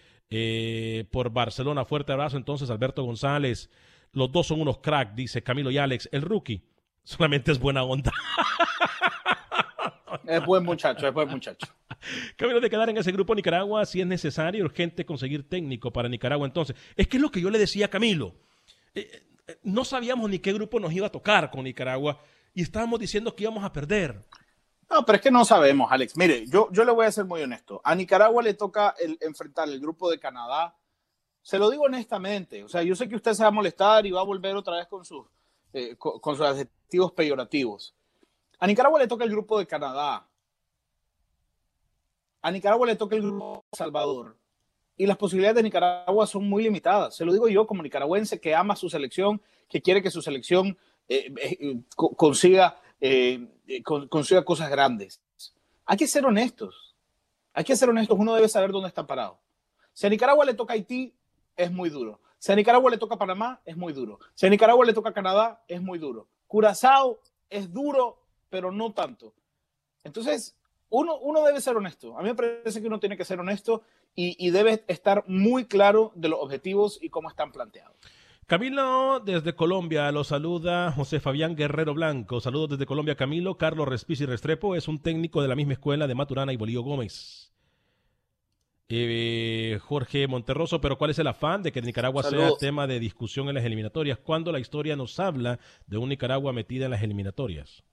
[1.10, 1.84] por Barcelona.
[1.84, 3.70] Fuerte abrazo entonces, Alberto González.
[4.12, 6.08] Los dos son unos crack, dice Camilo y Alex.
[6.10, 6.64] El rookie
[7.04, 8.12] solamente es buena onda.
[10.26, 11.66] Es buen muchacho, es buen muchacho.
[12.36, 16.46] Camilo de quedar en ese grupo Nicaragua si es necesario, urgente conseguir técnico para Nicaragua.
[16.46, 18.34] Entonces, es que es lo que yo le decía a Camilo.
[18.94, 19.10] Eh,
[19.46, 22.20] eh, no sabíamos ni qué grupo nos iba a tocar con Nicaragua
[22.54, 24.24] y estábamos diciendo que íbamos a perder.
[24.90, 26.16] No, pero es que no sabemos, Alex.
[26.16, 27.80] Mire, yo, yo le voy a ser muy honesto.
[27.84, 30.76] A Nicaragua le toca enfrentar el grupo de Canadá.
[31.42, 32.64] Se lo digo honestamente.
[32.64, 34.76] O sea, yo sé que usted se va a molestar y va a volver otra
[34.76, 35.26] vez con sus,
[35.72, 37.94] eh, con sus adjetivos peyorativos.
[38.58, 40.26] A Nicaragua le toca el grupo de Canadá.
[42.42, 44.36] A Nicaragua le toca el grupo Salvador.
[44.96, 47.16] Y las posibilidades de Nicaragua son muy limitadas.
[47.16, 50.76] Se lo digo yo como nicaragüense que ama su selección, que quiere que su selección
[51.08, 55.20] eh, eh, consiga, eh, eh, con- consiga cosas grandes.
[55.86, 56.94] Hay que ser honestos.
[57.54, 58.16] Hay que ser honestos.
[58.18, 59.38] Uno debe saber dónde está parado.
[59.92, 61.12] Si a Nicaragua le toca Haití,
[61.56, 62.20] es muy duro.
[62.38, 64.18] Si a Nicaragua le toca Panamá, es muy duro.
[64.34, 66.26] Si a Nicaragua le toca Canadá, es muy duro.
[66.46, 68.18] Curazao es duro,
[68.50, 69.34] pero no tanto.
[70.04, 70.56] Entonces,
[70.90, 72.18] uno, uno debe ser honesto.
[72.18, 73.82] A mí me parece que uno tiene que ser honesto
[74.14, 77.96] y, y debe estar muy claro de los objetivos y cómo están planteados.
[78.50, 82.40] Camilo desde Colombia lo saluda José Fabián Guerrero Blanco.
[82.40, 83.56] Saludos desde Colombia, Camilo.
[83.56, 87.52] Carlos Respici Restrepo es un técnico de la misma escuela de Maturana y Bolío Gómez.
[88.88, 93.48] Eh, Jorge Monterroso, pero ¿cuál es el afán de que Nicaragua sea tema de discusión
[93.48, 94.18] en las eliminatorias?
[94.18, 97.84] ¿Cuándo la historia nos habla de un Nicaragua metida en las eliminatorias?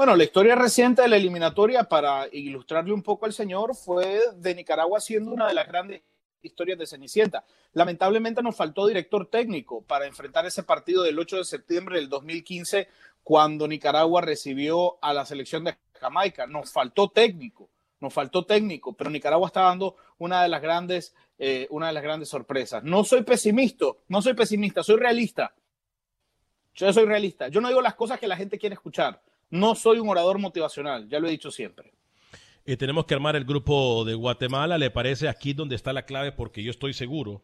[0.00, 4.54] Bueno, la historia reciente de la eliminatoria, para ilustrarle un poco al señor, fue de
[4.54, 6.00] Nicaragua siendo una de las grandes
[6.40, 7.44] historias de Cenicienta.
[7.74, 12.88] Lamentablemente nos faltó director técnico para enfrentar ese partido del 8 de septiembre del 2015,
[13.22, 16.46] cuando Nicaragua recibió a la selección de Jamaica.
[16.46, 17.68] Nos faltó técnico,
[18.00, 22.02] nos faltó técnico, pero Nicaragua está dando una de las grandes, eh, una de las
[22.02, 22.82] grandes sorpresas.
[22.82, 25.52] No soy pesimista, no soy pesimista, soy realista.
[26.74, 27.48] Yo soy realista.
[27.48, 29.20] Yo no digo las cosas que la gente quiere escuchar.
[29.50, 31.92] No soy un orador motivacional, ya lo he dicho siempre.
[32.64, 36.32] Eh, tenemos que armar el grupo de Guatemala, ¿le parece aquí donde está la clave?
[36.32, 37.42] Porque yo estoy seguro,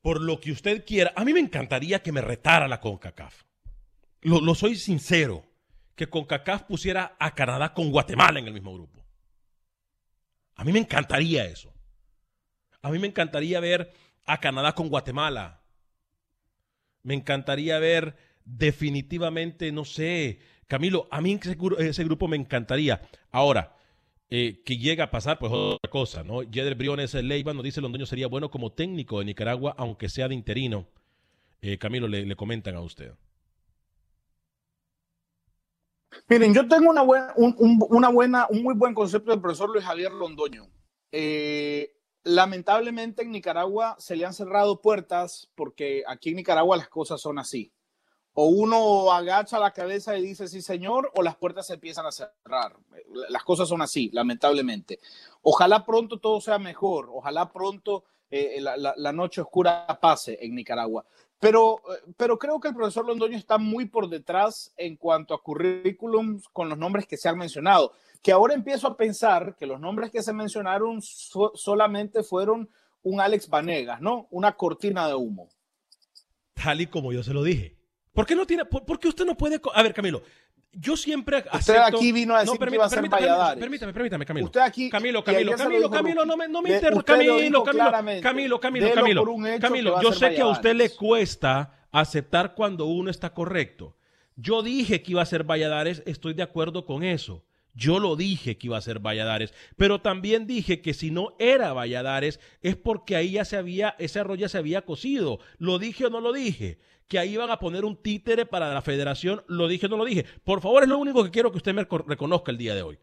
[0.00, 3.42] por lo que usted quiera, a mí me encantaría que me retara la CONCACAF.
[4.20, 5.44] Lo, lo soy sincero,
[5.96, 9.04] que CONCACAF pusiera a Canadá con Guatemala en el mismo grupo.
[10.54, 11.72] A mí me encantaría eso.
[12.82, 13.92] A mí me encantaría ver
[14.26, 15.62] a Canadá con Guatemala.
[17.02, 20.40] Me encantaría ver definitivamente, no sé,
[20.72, 23.02] Camilo, a mí ese, ese grupo me encantaría.
[23.30, 23.76] Ahora,
[24.30, 26.42] eh, que llega a pasar, pues otra cosa, ¿no?
[26.44, 30.34] Yeder Briones Leiva nos dice Londoño sería bueno como técnico de Nicaragua, aunque sea de
[30.34, 30.86] interino.
[31.60, 33.12] Eh, Camilo, le, comentan a usted.
[36.28, 37.02] Miren, yo tengo una
[38.08, 40.70] buena, un muy buen concepto del profesor Luis Javier Londoño.
[41.10, 47.20] Eh, lamentablemente en Nicaragua se le han cerrado puertas porque aquí en Nicaragua las cosas
[47.20, 47.74] son así.
[48.34, 52.12] O uno agacha la cabeza y dice sí señor, o las puertas se empiezan a
[52.12, 52.74] cerrar.
[53.28, 55.00] Las cosas son así, lamentablemente.
[55.42, 60.54] Ojalá pronto todo sea mejor, ojalá pronto eh, la, la- la noche oscura pase en
[60.54, 61.04] Nicaragua.
[61.38, 65.42] Pero, eh, pero creo que el profesor Londoño está muy por detrás en cuanto a
[65.42, 67.92] currículums con los nombres que se han mencionado.
[68.22, 72.70] Que ahora empiezo a pensar que los nombres que se mencionaron so- solamente fueron
[73.02, 74.28] un Alex Vanegas, ¿no?
[74.30, 75.48] Una cortina de humo.
[76.54, 77.76] Tal y como yo se lo dije.
[78.12, 79.60] ¿Por qué no tiene, por, por qué usted no puede?
[79.74, 80.22] A ver, Camilo,
[80.72, 83.60] yo siempre Usted acepto- aquí vino a decir que iba a ser permítame, Valladares.
[83.60, 84.46] permítame, permítame, Camilo.
[84.46, 87.00] Usted aquí- Camilo, Camilo, Camilo, Camilo, no me, no me De- interrumpa.
[87.12, 87.84] usted lo Camilo, Camilo.
[88.22, 89.24] Camilo, Camilo, Camilo.
[89.60, 93.94] Camilo, yo sé que a usted le cuesta aceptar cuando uno está correcto.
[94.36, 97.44] Yo dije que iba a ser Valladares, estoy de acuerdo con eso.
[97.74, 101.72] Yo lo dije que iba a ser Valladares, pero también dije que si no era
[101.72, 105.38] Valladares es porque ahí ya se había, ese arroz ya se había cocido.
[105.58, 106.78] ¿Lo dije o no lo dije?
[107.08, 110.04] Que ahí iban a poner un títere para la federación, ¿lo dije o no lo
[110.04, 110.24] dije?
[110.44, 112.82] Por favor, es lo único que quiero que usted me co- reconozca el día de
[112.82, 112.98] hoy.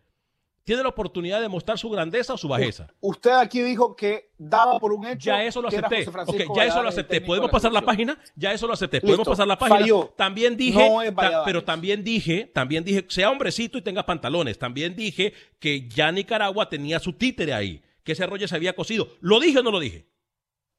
[0.70, 2.94] Tiene la oportunidad de mostrar su grandeza o su bajeza.
[3.00, 5.26] Usted aquí dijo que daba por un hecho.
[5.26, 6.06] Ya eso lo acepté.
[6.06, 7.22] José Francisco Ok, ya eso lo acepté.
[7.22, 8.20] ¿Podemos pasar la página?
[8.36, 9.02] Ya eso lo acepté.
[9.02, 9.32] Podemos Listo.
[9.32, 9.80] pasar la página.
[9.80, 10.14] Falló.
[10.16, 14.60] También dije, No es ta- pero también dije, también dije, sea hombrecito y tenga pantalones.
[14.60, 19.08] También dije que ya Nicaragua tenía su títere ahí, que ese rollo se había cocido.
[19.22, 20.06] ¿Lo dije o no lo dije?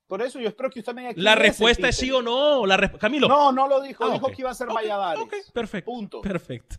[0.07, 2.65] Por eso yo espero que usted me quién La respuesta es sí o no.
[2.65, 3.27] La Camilo.
[3.27, 4.05] No, no lo dijo.
[4.05, 5.21] Ah, dijo que iba a ser Ok, Valladares.
[5.21, 5.91] ok, perfecto.
[5.91, 6.21] Punto.
[6.21, 6.77] Perfecto.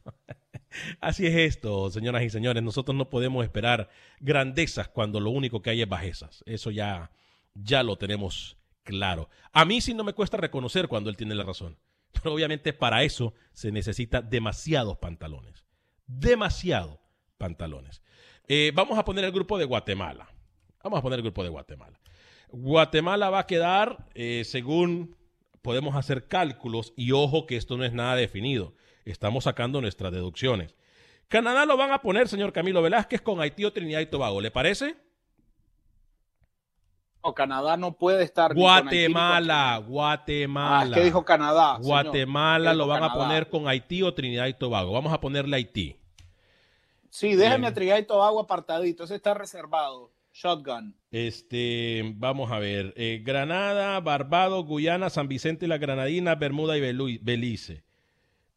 [1.00, 2.64] Así es esto, señoras y señores.
[2.64, 6.44] Nosotros no podemos esperar grandezas cuando lo único que hay es bajezas.
[6.46, 7.12] Eso ya,
[7.54, 9.30] ya lo tenemos claro.
[9.52, 11.78] A mí sí no me cuesta reconocer cuando él tiene la razón.
[12.12, 15.66] Pero obviamente para eso se necesita demasiados pantalones.
[16.08, 17.02] Demasiado
[17.38, 18.02] pantalones.
[18.48, 20.30] Eh, vamos a poner el grupo de Guatemala.
[20.84, 22.00] Vamos a poner el grupo de Guatemala.
[22.50, 25.16] Guatemala va a quedar, eh, según
[25.62, 28.74] podemos hacer cálculos, y ojo que esto no es nada definido.
[29.06, 30.76] Estamos sacando nuestras deducciones.
[31.28, 34.42] Canadá lo van a poner, señor Camilo Velázquez, con Haití o Trinidad y Tobago.
[34.42, 34.96] ¿Le parece?
[37.24, 38.56] No, Canadá no puede estar.
[38.56, 39.78] ni con Haití ni con Guatemala.
[39.88, 40.92] Guatemala.
[40.92, 41.78] Ah, que dijo Canadá.
[41.80, 44.92] Guatemala lo van a poner con Haití o Trinidad y Tobago.
[44.92, 45.98] Vamos a ponerle Haití.
[47.10, 49.04] Sí, déjeme a Trinidad y Tobago apartadito.
[49.04, 50.12] Ese está reservado.
[50.34, 50.96] Shotgun.
[51.12, 52.94] Este, vamos a ver.
[52.96, 57.84] eh, Granada, Barbados, Guyana, San Vicente y las Granadinas, Bermuda y Belice.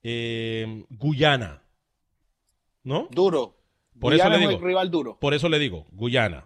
[0.05, 1.63] Eh, Guyana.
[2.83, 3.09] ¿No?
[3.11, 3.57] Duro.
[3.99, 4.61] Por eso Guyana le es digo.
[4.61, 5.19] un rival duro.
[5.19, 6.45] Por eso le digo, Guyana.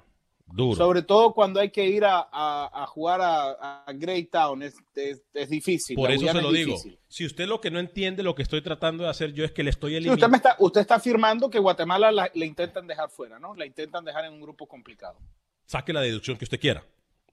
[0.51, 0.77] Duro.
[0.77, 4.63] Sobre todo cuando hay que ir a, a- a jugar a, a Greytown.
[4.63, 5.95] Es, es, es difícil.
[5.97, 6.71] Por La eso Guyana se es lo digo.
[6.73, 6.99] difícil.
[7.09, 9.63] Si usted lo que no entiende, lo que estoy tratando de hacer yo es que
[9.63, 10.25] le estoy Sí, eliminando.
[10.25, 13.55] usted, me está, usted está afirmando que Guatemala la, le intentan dejar fuera, ¿no?
[13.57, 15.19] La intentan dejar en un grupo complicado.
[15.67, 16.83] Saque la deducción que usted quiera.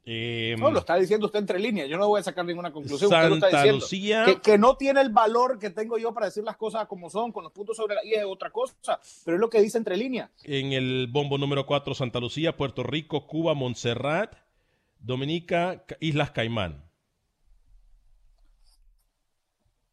[0.08, 1.90] Eh, No, lo está diciendo usted entre líneas.
[1.90, 3.12] Yo no voy a sacar ninguna conclusión.
[3.12, 3.80] Usted lo está Santa diciendo.
[3.82, 4.26] Lucía.
[4.26, 7.32] Que, que no tiene el valor que tengo yo para decir las cosas como son,
[7.32, 9.00] con los puntos sobre la I es otra cosa.
[9.26, 10.30] Pero es lo que dice entre líneas.
[10.44, 14.36] En el bombo número 4, Santa Lucía, Puerto Rico, Cuba, Montserrat,
[15.00, 16.84] Dominica, Ca- Islas Caimán.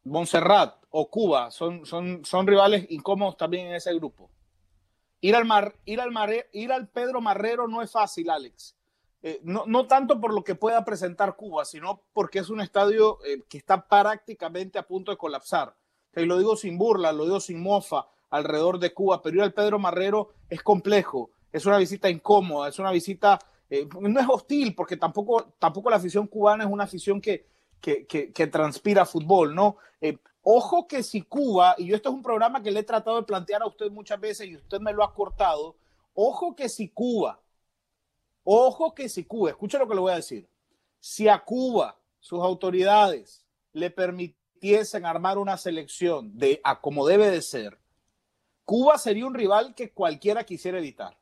[0.03, 4.29] Montserrat o Cuba son, son, son rivales incómodos también en ese grupo.
[5.21, 8.75] Ir al, mar, ir, al Mare- ir al Pedro Marrero no es fácil, Alex.
[9.25, 13.19] Eh, no, no tanto por lo que pueda presentar Cuba, sino porque es un estadio
[13.25, 15.73] eh, que está prácticamente a punto de colapsar.
[16.13, 19.53] Y lo digo sin burla, lo digo sin mofa alrededor de Cuba, pero ir al
[19.53, 24.75] Pedro Marrero es complejo, es una visita incómoda, es una visita, eh, no es hostil,
[24.75, 27.47] porque tampoco, tampoco la afición cubana es una afición que,
[27.79, 29.77] que, que, transpira fútbol, ¿no?
[30.45, 33.23] Ojo que si Cuba, y yo esto es un programa que le he tratado de
[33.23, 35.77] plantear a usted muchas veces y usted me lo ha cortado,
[36.13, 37.39] ojo que si Cuba,
[38.43, 40.47] ojo que si Cuba, escuche lo que le voy a decir,
[40.99, 47.41] si a Cuba sus autoridades le permitiesen armar una selección de a como debe de
[47.41, 47.77] ser,
[48.65, 51.17] Cuba sería un rival que cualquiera quisiera evitar.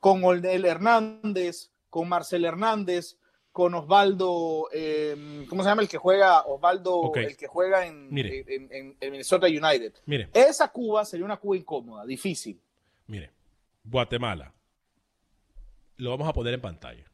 [0.00, 3.18] Con el Hernández, con Marcel Hernández,
[3.52, 6.42] con Osvaldo, eh, ¿cómo se llama el que juega?
[6.42, 8.44] Osvaldo, el que juega en, Mire.
[8.48, 9.94] en- en- en Minnesota United.
[10.04, 12.60] Mire, Esa Cuba sería una Cuba incómoda, difícil.
[13.06, 13.30] mire.
[13.84, 14.52] Guatemala.
[15.96, 17.04] Lo vamos a poner en pantalla.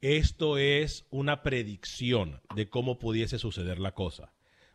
[0.00, 4.32] Esto es una predicción de cómo pudiese suceder la cosa.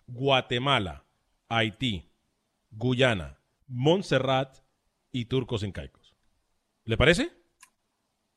[0.08, 1.04] Guatemala,
[1.50, 2.12] Haití,
[2.72, 4.58] Guyana, Montserrat
[5.12, 6.16] y Turcos en Caicos.
[6.84, 7.32] ¿Le parece?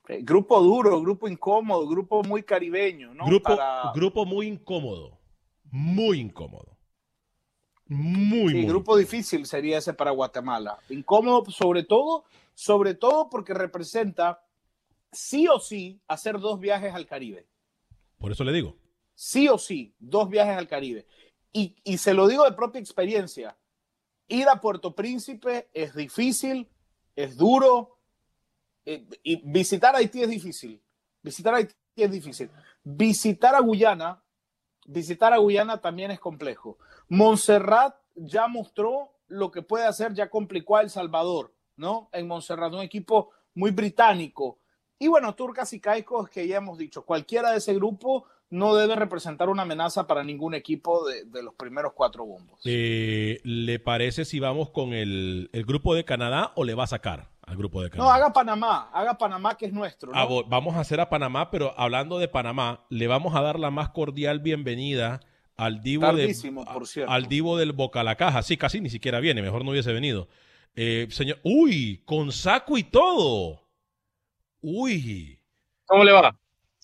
[0.08, 3.26] Eh, grupo duro, grupo incómodo, grupo muy caribeño, ¿no?
[3.26, 5.18] Grupo, Para- grupo muy incómodo.
[5.70, 6.78] Muy incómodo.
[7.86, 8.66] Muy, Sí, muy.
[8.66, 10.78] grupo difícil sería ese para Guatemala.
[10.88, 12.24] Incómodo, sobre todo,
[12.54, 14.42] sobre todo porque representa
[15.12, 17.46] sí o sí hacer dos viajes al Caribe.
[18.18, 18.76] Por eso le digo.
[19.14, 21.06] Sí o sí, dos viajes al Caribe.
[21.52, 23.56] Y, y se lo digo de propia experiencia.
[24.28, 26.68] Ir a Puerto Príncipe es difícil,
[27.16, 27.98] es duro.
[28.84, 30.82] eh, y visitar Haití es difícil.
[31.22, 32.50] Visitar Haití es difícil.
[32.84, 34.22] Visitar a Guyana,
[34.86, 36.78] visitar a Guyana también es complejo.
[37.08, 42.08] Montserrat ya mostró lo que puede hacer, ya complicó a El Salvador, ¿no?
[42.12, 44.58] En Montserrat, un equipo muy británico.
[44.98, 48.96] Y bueno, Turcas y Caicos, que ya hemos dicho, cualquiera de ese grupo no debe
[48.96, 52.60] representar una amenaza para ningún equipo de, de los primeros cuatro bombos.
[52.64, 56.88] Eh, ¿Le parece si vamos con el, el grupo de Canadá o le va a
[56.88, 58.14] sacar al grupo de No, Canadá?
[58.14, 60.12] haga Panamá, haga Panamá que es nuestro.
[60.12, 60.18] ¿no?
[60.18, 63.70] Ah, vamos a hacer a Panamá, pero hablando de Panamá, le vamos a dar la
[63.70, 65.20] más cordial bienvenida
[65.56, 67.12] al divo, de, Tardísimo, por cierto.
[67.12, 68.42] al divo del Boca la Caja.
[68.42, 70.28] Sí, casi ni siquiera viene, mejor no hubiese venido.
[70.74, 73.67] Eh, señor, uy, con saco y todo.
[74.62, 75.38] Uy.
[75.86, 76.34] ¿Cómo le va?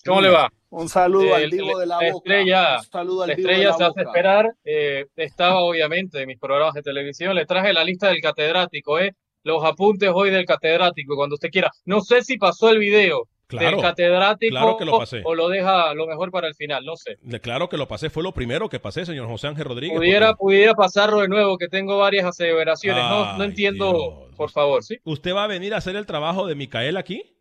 [0.05, 0.51] ¿Cómo le va?
[0.69, 2.17] Un saludo El- al Divo de la, la Boca.
[2.29, 4.51] estrella- Un saludo al La Divo de estrella la se hace esperar.
[4.65, 7.35] eh, estaba obviamente en mis programas de televisión.
[7.35, 9.13] Le traje la lista del catedrático, ¿eh?
[9.43, 11.71] Los apuntes hoy del catedrático, cuando usted quiera.
[11.85, 15.21] No sé si pasó el video Claro, del catedrático claro que lo pasé.
[15.23, 17.17] o lo deja lo mejor para el final, no sé.
[17.41, 19.95] Claro que lo pasé, fue lo primero que pasé, señor José Ángel Rodríguez.
[19.97, 23.03] Pudiera, porque pudiera pasarlo de nuevo, que tengo varias aseveraciones.
[23.03, 24.35] No, no entiendo, Dios.
[24.35, 24.97] por favor, ¿sí?
[25.03, 27.34] ¿Usted va a venir a hacer el trabajo de Micael aquí?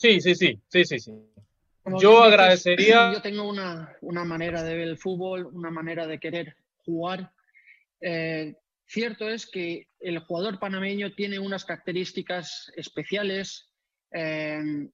[0.00, 1.12] Sí, sí, sí, sí, sí, sí.
[1.82, 6.18] Como Yo agradecería- Yo tengo una, una manera de ver el fútbol, una manera de
[6.18, 7.32] querer jugar.
[8.00, 8.54] Eh,
[8.86, 13.70] cierto es que el jugador panameño tiene unas características especiales
[14.12, 14.88] eh,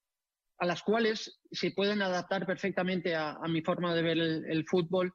[0.59, 4.65] a las cuales se pueden adaptar perfectamente a, a mi forma de ver el, el
[4.67, 5.15] fútbol.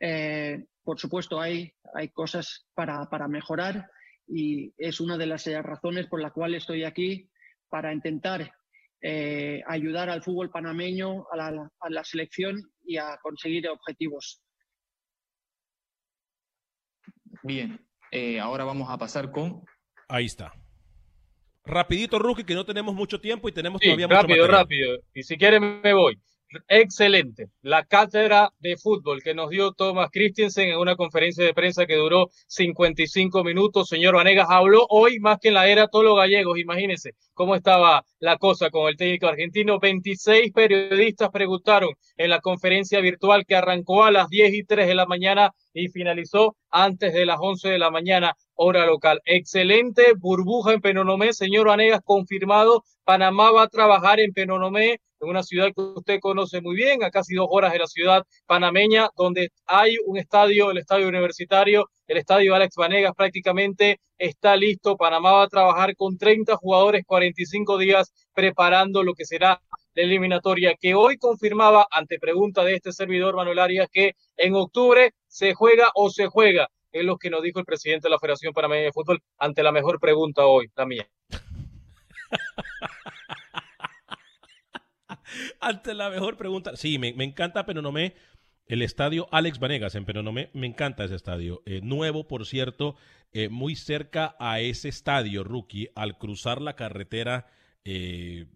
[0.00, 3.90] Eh, por supuesto, hay, hay cosas para, para mejorar
[4.26, 7.28] y es una de las razones por la cual estoy aquí
[7.68, 8.52] para intentar
[9.00, 14.40] eh, ayudar al fútbol panameño, a la, a la selección y a conseguir objetivos.
[17.42, 17.80] Bien,
[18.10, 19.64] eh, ahora vamos a pasar con
[20.08, 20.54] Ahí está.
[21.64, 24.98] Rapidito, Rookie, que no tenemos mucho tiempo y tenemos Sí, todavía mucho rápido, rápido.
[25.12, 26.18] Y si quieren me voy.
[26.68, 27.48] Excelente.
[27.60, 31.96] La cátedra de fútbol que nos dio Thomas Christensen en una conferencia de prensa que
[31.96, 33.88] duró 55 minutos.
[33.88, 36.58] Señor Vanegas habló hoy más que en la era todos los gallegos.
[36.58, 39.78] Imagínense cómo estaba la cosa con el técnico argentino.
[39.78, 44.94] 26 periodistas preguntaron en la conferencia virtual que arrancó a las 10 y 3 de
[44.94, 49.20] la mañana y finalizó antes de las 11 de la mañana, hora local.
[49.26, 52.84] Excelente burbuja en Penonomé, señor Vanegas, confirmado.
[53.04, 57.10] Panamá va a trabajar en Penonomé, en una ciudad que usted conoce muy bien, a
[57.10, 62.18] casi dos horas de la ciudad panameña, donde hay un estadio, el estadio universitario, el
[62.18, 64.96] estadio Alex Vanegas prácticamente está listo.
[64.96, 69.60] Panamá va a trabajar con 30 jugadores, 45 días preparando lo que será
[69.94, 75.12] la eliminatoria que hoy confirmaba ante pregunta de este servidor Manuel Arias que en octubre
[75.26, 76.68] se juega o se juega.
[76.92, 79.72] Es lo que nos dijo el presidente de la Federación Panameña de Fútbol ante la
[79.72, 81.08] mejor pregunta hoy, la mía.
[85.60, 86.76] Ante la mejor pregunta.
[86.76, 88.14] Sí, me, me encanta Penonomé.
[88.66, 90.50] El estadio Alex Vanegas en Penonomé.
[90.52, 91.62] Me encanta ese estadio.
[91.64, 92.96] Eh, nuevo, por cierto,
[93.32, 97.46] eh, muy cerca a ese estadio, Rookie, al cruzar la carretera
[97.84, 98.46] eh,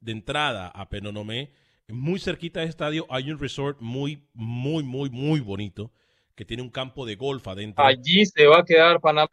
[0.00, 1.52] de entrada a Penonomé.
[1.88, 5.92] Muy cerquita de ese estadio hay un resort muy, muy, muy, muy bonito
[6.36, 7.84] que tiene un campo de golf adentro.
[7.84, 9.28] Allí se va a quedar Panamá.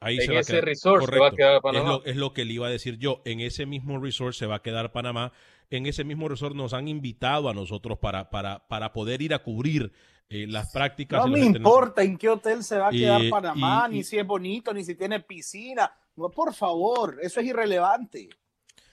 [0.00, 0.64] Ahí en se va a ese quedar.
[0.64, 1.88] resort se va a quedar Es Panamá.
[1.88, 3.22] lo, es lo que le iba a decir yo.
[3.24, 5.32] En ese mismo resort se va a quedar Panamá.
[5.70, 9.38] En ese mismo resort nos han invitado a nosotros para, para, para poder ir a
[9.38, 9.92] cubrir
[10.28, 11.24] eh, las prácticas.
[11.24, 14.04] No me importa en qué hotel se va a Y- quedar Panamá, y- ni y-
[14.04, 15.92] si es bonito, ni si tiene piscina.
[16.16, 18.28] No, por favor, eso es irrelevante.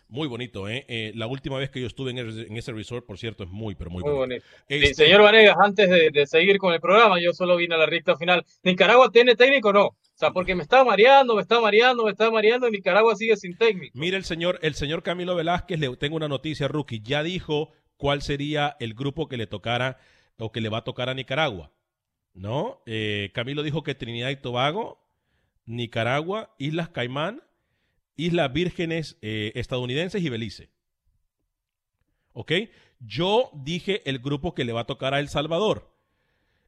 [0.10, 0.86] Muy bonito, ¿eh?
[0.88, 3.50] Eh, La última vez que yo estuve en ese, en ese resort, por cierto, es
[3.50, 4.44] muy, pero muy, Muy bonito.
[4.44, 4.46] bonito.
[4.70, 7.78] Sí, Este- señor Vanegas, antes de, de seguir con el programa, yo solo vine a
[7.78, 8.46] la recta final.
[8.64, 9.86] ¿Nicaragua tiene técnico o no?
[9.88, 13.36] O sea, porque me está mareando, me está mareando, me está mareando y Nicaragua sigue
[13.36, 13.92] sin técnico.
[14.00, 17.02] Mira el señor, el señor Camilo Velázquez, le tengo una noticia, Rookie.
[17.04, 19.98] Ya dijo cuál sería el grupo que le tocara
[20.40, 21.72] o que le va a tocar a Nicaragua.
[22.34, 22.82] ¿No?
[22.86, 25.00] Eh, Camilo dijo que Trinidad y Tobago,
[25.66, 27.42] Nicaragua, Islas Caimán,
[28.18, 30.70] Islas Vírgenes eh, estadounidenses y Belice.
[32.34, 32.52] ¿Ok?
[33.00, 35.96] Yo dije el grupo que le va a tocar a El Salvador.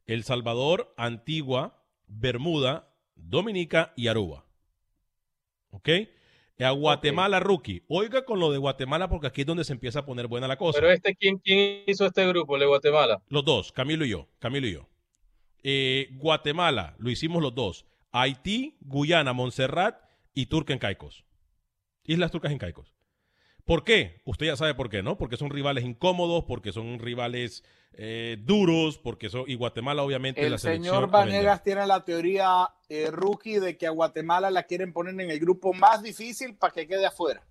[0.06, 4.46] El Salvador, Antigua, Bermuda, Dominica y Aruba.
[5.70, 5.88] ¿Ok?
[6.58, 7.82] A Guatemala rookie.
[7.88, 10.56] Oiga con lo de Guatemala porque aquí es donde se empieza a poner buena la
[10.56, 10.78] cosa.
[10.78, 13.22] Pero este, ¿quién, quién hizo este grupo, el de Guatemala?
[13.28, 14.28] Los dos, Camilo y yo.
[14.38, 14.88] Camilo y yo.
[15.62, 17.86] Eh, Guatemala, lo hicimos los dos.
[18.12, 20.02] Haití, Guyana, Montserrat
[20.34, 21.24] y Turca en Caicos.
[22.04, 22.94] Islas Turcas en Caicos.
[23.64, 24.20] ¿Por qué?
[24.24, 25.16] Usted ya sabe por qué, ¿no?
[25.16, 29.44] Porque son rivales incómodos, porque son rivales eh, duros, porque son.
[29.46, 30.94] Y Guatemala, obviamente, El la selección.
[30.94, 31.10] señor.
[31.10, 35.38] Vanegas tiene la teoría eh, rookie de que a Guatemala la quieren poner en el
[35.38, 37.46] grupo más difícil para que quede afuera.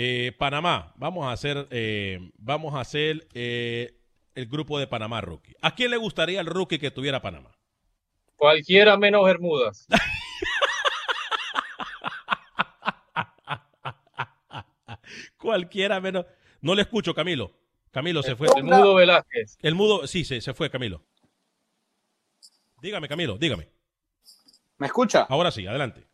[0.00, 3.98] Eh, Panamá, vamos a hacer, eh, vamos a hacer eh,
[4.36, 5.56] el grupo de Panamá rookie.
[5.60, 7.50] ¿A quién le gustaría el rookie que tuviera Panamá?
[8.36, 9.88] Cualquiera menos Bermudas.
[15.48, 16.26] Cualquiera menos.
[16.60, 17.50] No le escucho, Camilo.
[17.90, 18.48] Camilo se fue.
[18.54, 19.56] El Mudo Velázquez.
[19.62, 21.02] El mudo, sí, se, se fue, Camilo.
[22.82, 23.70] Dígame, Camilo, dígame.
[24.76, 25.26] ¿Me escucha?
[25.26, 26.06] Ahora sí, adelante.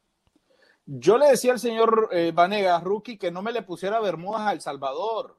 [0.87, 4.53] Yo le decía al señor eh, Vanegas, rookie, que no me le pusiera Bermudas a
[4.53, 5.37] El Salvador.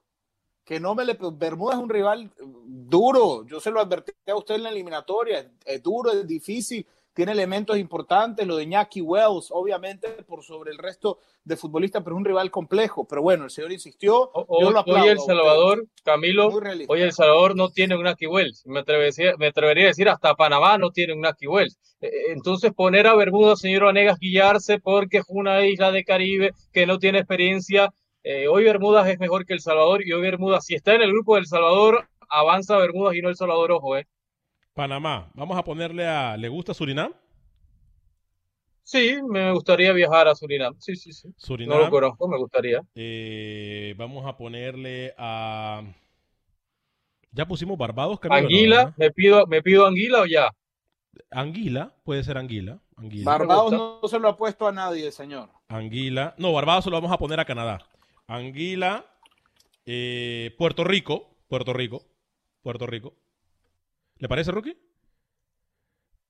[0.66, 1.18] Que no me le.
[1.32, 2.34] Bermudas es un rival
[2.66, 3.46] duro.
[3.46, 5.50] Yo se lo advertí a usted en la eliminatoria.
[5.64, 6.86] Es duro, es difícil.
[7.16, 8.45] Tiene elementos importantes.
[8.45, 12.51] Lo de Iñaki Wells, obviamente, por sobre el resto de futbolistas, pero es un rival
[12.51, 13.07] complejo.
[13.07, 14.30] Pero bueno, el señor insistió.
[14.34, 15.20] O- yo Hoy, lo aplaudo hoy El.
[15.20, 16.49] Salvador, Camilo,
[16.88, 18.66] hoy El Salvador no tiene un Aki Wells.
[18.68, 21.80] Me atrevería, me atrevería a decir hasta Panamá no tiene un Aki Wells.
[22.01, 26.51] Eh, eh, Entonces poner a Bermuda, señor Vanegas, guiarse porque es una isla de Caribe
[26.74, 27.93] que no tiene experiencia.
[28.24, 31.11] Eh, hoy Bermudas es mejor que El Salvador y hoy Bermudas, si está en el
[31.11, 34.05] grupo del Salvador, avanza Bermudas y no El Salvador, ojo, eh.
[34.76, 36.36] Panamá, vamos a ponerle a.
[36.36, 37.13] ¿Le gusta Surinam?
[38.84, 40.76] Sí, me gustaría viajar a Surinam.
[40.80, 41.30] Sí, sí, sí.
[41.38, 41.78] Surinam.
[41.78, 42.82] No lo conozco, me gustaría.
[42.93, 45.82] Eh, vamos a ponerle a.
[47.32, 48.34] Ya pusimos Barbados, ¿no?
[48.34, 48.93] Anguila, ¿verdad?
[48.97, 50.53] me pido, me pido Anguila o ya.
[51.32, 52.80] Anguila, puede ser Anguila.
[52.97, 53.32] Anguila.
[53.32, 55.49] Barbados no, se lo ha puesto a nadie, señor.
[55.69, 56.36] Anguila.
[56.38, 57.80] No, Barbados se lo vamos a poner a Canadá.
[58.28, 59.05] Anguila.
[59.86, 61.30] eh, Puerto Rico.
[61.47, 62.03] Puerto Rico.
[62.61, 63.13] Puerto Rico.
[64.20, 64.78] ¿Le parece, Rookie?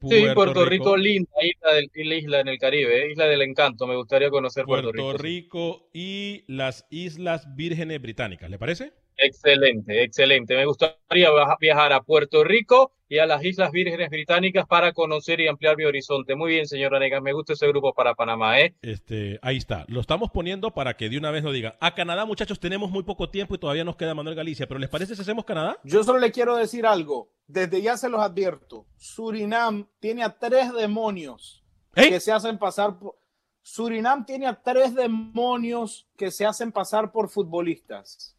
[0.02, 3.88] Sí, Puerto, Rico, linda isla, del- la isla en el Caribe, eh, isla del encanto.
[3.88, 5.18] Me gustaría conocer Puerto, Puerto Rico.
[5.18, 5.24] sí.
[5.24, 8.50] Rico y las Islas Vírgenes Británicas.
[8.50, 8.94] ¿Le parece?
[9.18, 10.56] Excelente, excelente.
[10.56, 15.40] Me gustaría viaja- viajar a Puerto Rico y a las Islas Vírgenes Británicas para conocer
[15.40, 16.36] y ampliar mi horizonte.
[16.36, 17.22] Muy bien, señor Vanegas.
[17.22, 18.76] Me gusta ese grupo para Panamá, ¿eh?
[18.82, 19.86] Este, ahí está.
[19.88, 21.74] Lo estamos poniendo para que de una vez nos digan.
[21.80, 24.68] A Canadá, muchachos, tenemos muy poco tiempo y todavía nos queda Manuel Galicia.
[24.68, 25.78] Pero ¿les parece si hacemos Canadá?
[25.84, 27.30] Yo solo le quiero decir algo.
[27.48, 28.88] Desde ya se los advierto.
[28.98, 31.64] Surinam tiene a tres demonios
[31.96, 32.10] ¿Eh?
[32.10, 33.16] que se hacen pasar por.
[33.62, 38.35] Surinam tiene a tres demonios que se hacen pasar por futbolistas.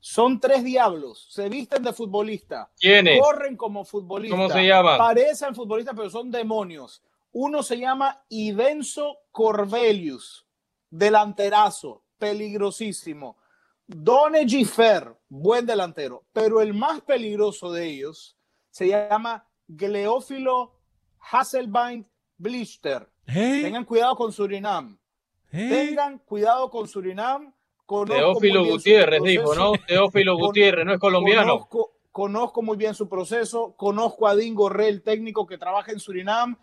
[0.00, 1.26] Son tres diablos.
[1.30, 2.70] Se visten de futbolista.
[2.78, 3.20] ¿Quiénes?
[3.20, 4.38] Corren como futbolistas.
[4.38, 4.98] ¿Cómo se llaman?
[4.98, 7.02] Parecen futbolistas, pero son demonios.
[7.32, 10.46] Uno se llama Idenso Corbelius,
[10.90, 13.36] delanterazo, peligrosísimo.
[13.86, 18.36] Done Gifer, buen delantero, pero el más peligroso de ellos
[18.70, 20.76] se llama Gleófilo
[21.30, 23.08] Hasselbein Blister.
[23.26, 23.60] ¿Eh?
[23.62, 24.98] Tengan cuidado con Surinam.
[25.52, 25.86] ¿Eh?
[25.86, 27.52] Tengan cuidado con Surinam.
[27.90, 29.72] Conozco Teófilo Gutiérrez dijo, ¿no?
[29.84, 31.58] Teófilo Gutiérrez, no es colombiano.
[31.58, 35.98] Conozco, conozco muy bien su proceso, conozco a Dingo Re, el técnico que trabaja en
[35.98, 36.56] Surinam,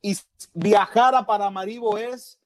[0.00, 0.16] y
[0.54, 2.40] viajar a Paramaribo es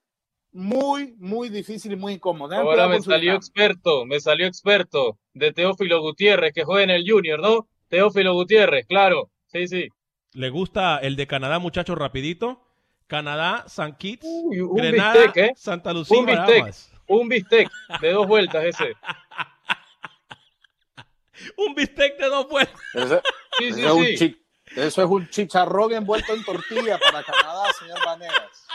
[0.50, 2.56] muy, muy difícil y muy incómodo.
[2.56, 3.36] Ahora me salió Surinam.
[3.36, 7.68] experto, me salió experto de Teófilo Gutiérrez, que juega en el Junior, ¿no?
[7.86, 9.30] Teófilo Gutiérrez, claro.
[9.46, 9.90] Sí, sí.
[10.32, 12.60] ¿Le gusta el de Canadá, muchachos, rapidito?
[13.06, 15.52] Canadá, San Kitts, Uy, Grenada, bistec, ¿eh?
[15.54, 16.16] Santa Lucía,
[17.08, 17.68] Un bistec.
[18.00, 18.94] De dos vueltas ese.
[21.56, 22.80] Un bistec de dos vueltas.
[22.94, 23.22] Ese-
[23.58, 24.16] Sí, ese sí, es un sí.
[24.18, 24.40] chi-
[24.76, 28.66] eso es un chicharrón envuelto en tortilla para Canadá, señor Vanegas.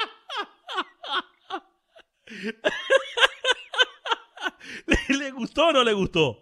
[5.10, 6.42] ¿Le gustó o no le gustó?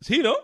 [0.00, 0.34] Sí, ¿no?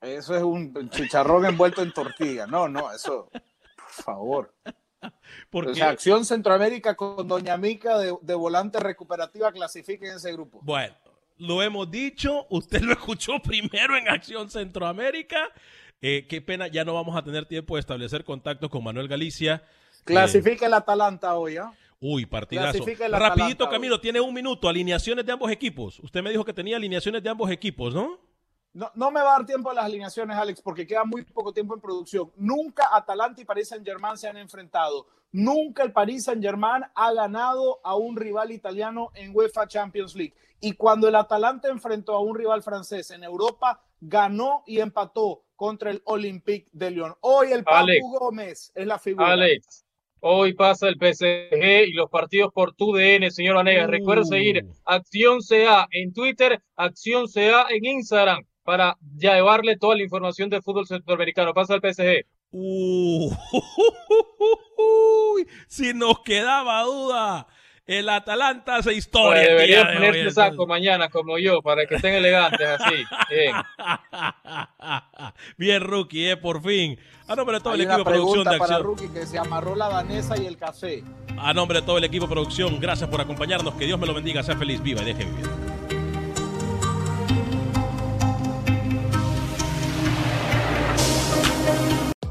[0.00, 2.46] Eso es un chicharrón envuelto en tortilla.
[2.46, 4.54] No, no, eso, por favor.
[5.50, 10.32] Porque, O sea, Acción Centroamérica con Doña Mica de, de volante recuperativa clasifica en ese
[10.32, 10.60] grupo.
[10.62, 10.94] bueno,
[11.38, 15.48] lo hemos dicho, usted lo escuchó primero en Acción Centroamérica.
[16.00, 19.62] Eh, qué pena, ya no vamos a tener tiempo de establecer contacto con Manuel Galicia.
[20.04, 21.72] Clasifica el Atalanta hoy, ¿ah?
[21.98, 22.84] Uy, partidazo.
[23.10, 24.68] Rapidito, Camilo, tiene un minuto.
[24.68, 25.98] Alineaciones de ambos equipos.
[26.00, 28.20] Usted me dijo que tenía alineaciones de ambos equipos, ¿no?
[28.76, 31.50] No, no me va a dar tiempo a las alineaciones, Alex, porque queda muy poco
[31.50, 32.30] tiempo en producción.
[32.36, 35.06] Nunca Atalanta y Paris Saint-Germain se han enfrentado.
[35.32, 40.34] Nunca el Paris Saint-Germain ha ganado a un rival italiano en UEFA Champions League.
[40.60, 45.90] Y cuando el Atalanta enfrentó a un rival francés en Europa, ganó y empató contra
[45.90, 47.14] el Olympique de Lyon.
[47.22, 48.18] Hoy el Papu.
[48.18, 49.32] Gómez es la figura.
[49.32, 49.86] Alex,
[50.20, 53.88] Hoy pasa el PSG y los partidos por tu DN, señor Vanegas.
[53.88, 54.74] Recuerda seguir Uh.
[54.84, 60.86] Acción CA en Twitter, Acción CA en Instagram para llevarle toda la información del fútbol
[60.86, 61.54] centroamericano.
[61.54, 62.26] Pasa el PSG.
[62.50, 63.30] Uh,
[65.68, 67.46] si nos quedaba duda,
[67.86, 69.42] el Atalanta hace historia.
[69.42, 70.34] Pues debería de entonces.
[70.34, 73.04] saco mañana como yo, para que estén elegantes así.
[73.30, 73.54] Bien.
[75.56, 76.98] Bien, rookie, eh, por fin.
[77.28, 78.82] A nombre de todo Hay el equipo de producción de pregunta para acción.
[78.82, 81.04] Rookie que se amarró la danesa y el café.
[81.38, 83.74] A nombre de todo el equipo de producción, gracias por acompañarnos.
[83.74, 85.75] Que Dios me lo bendiga, sea feliz, viva y deje vivir.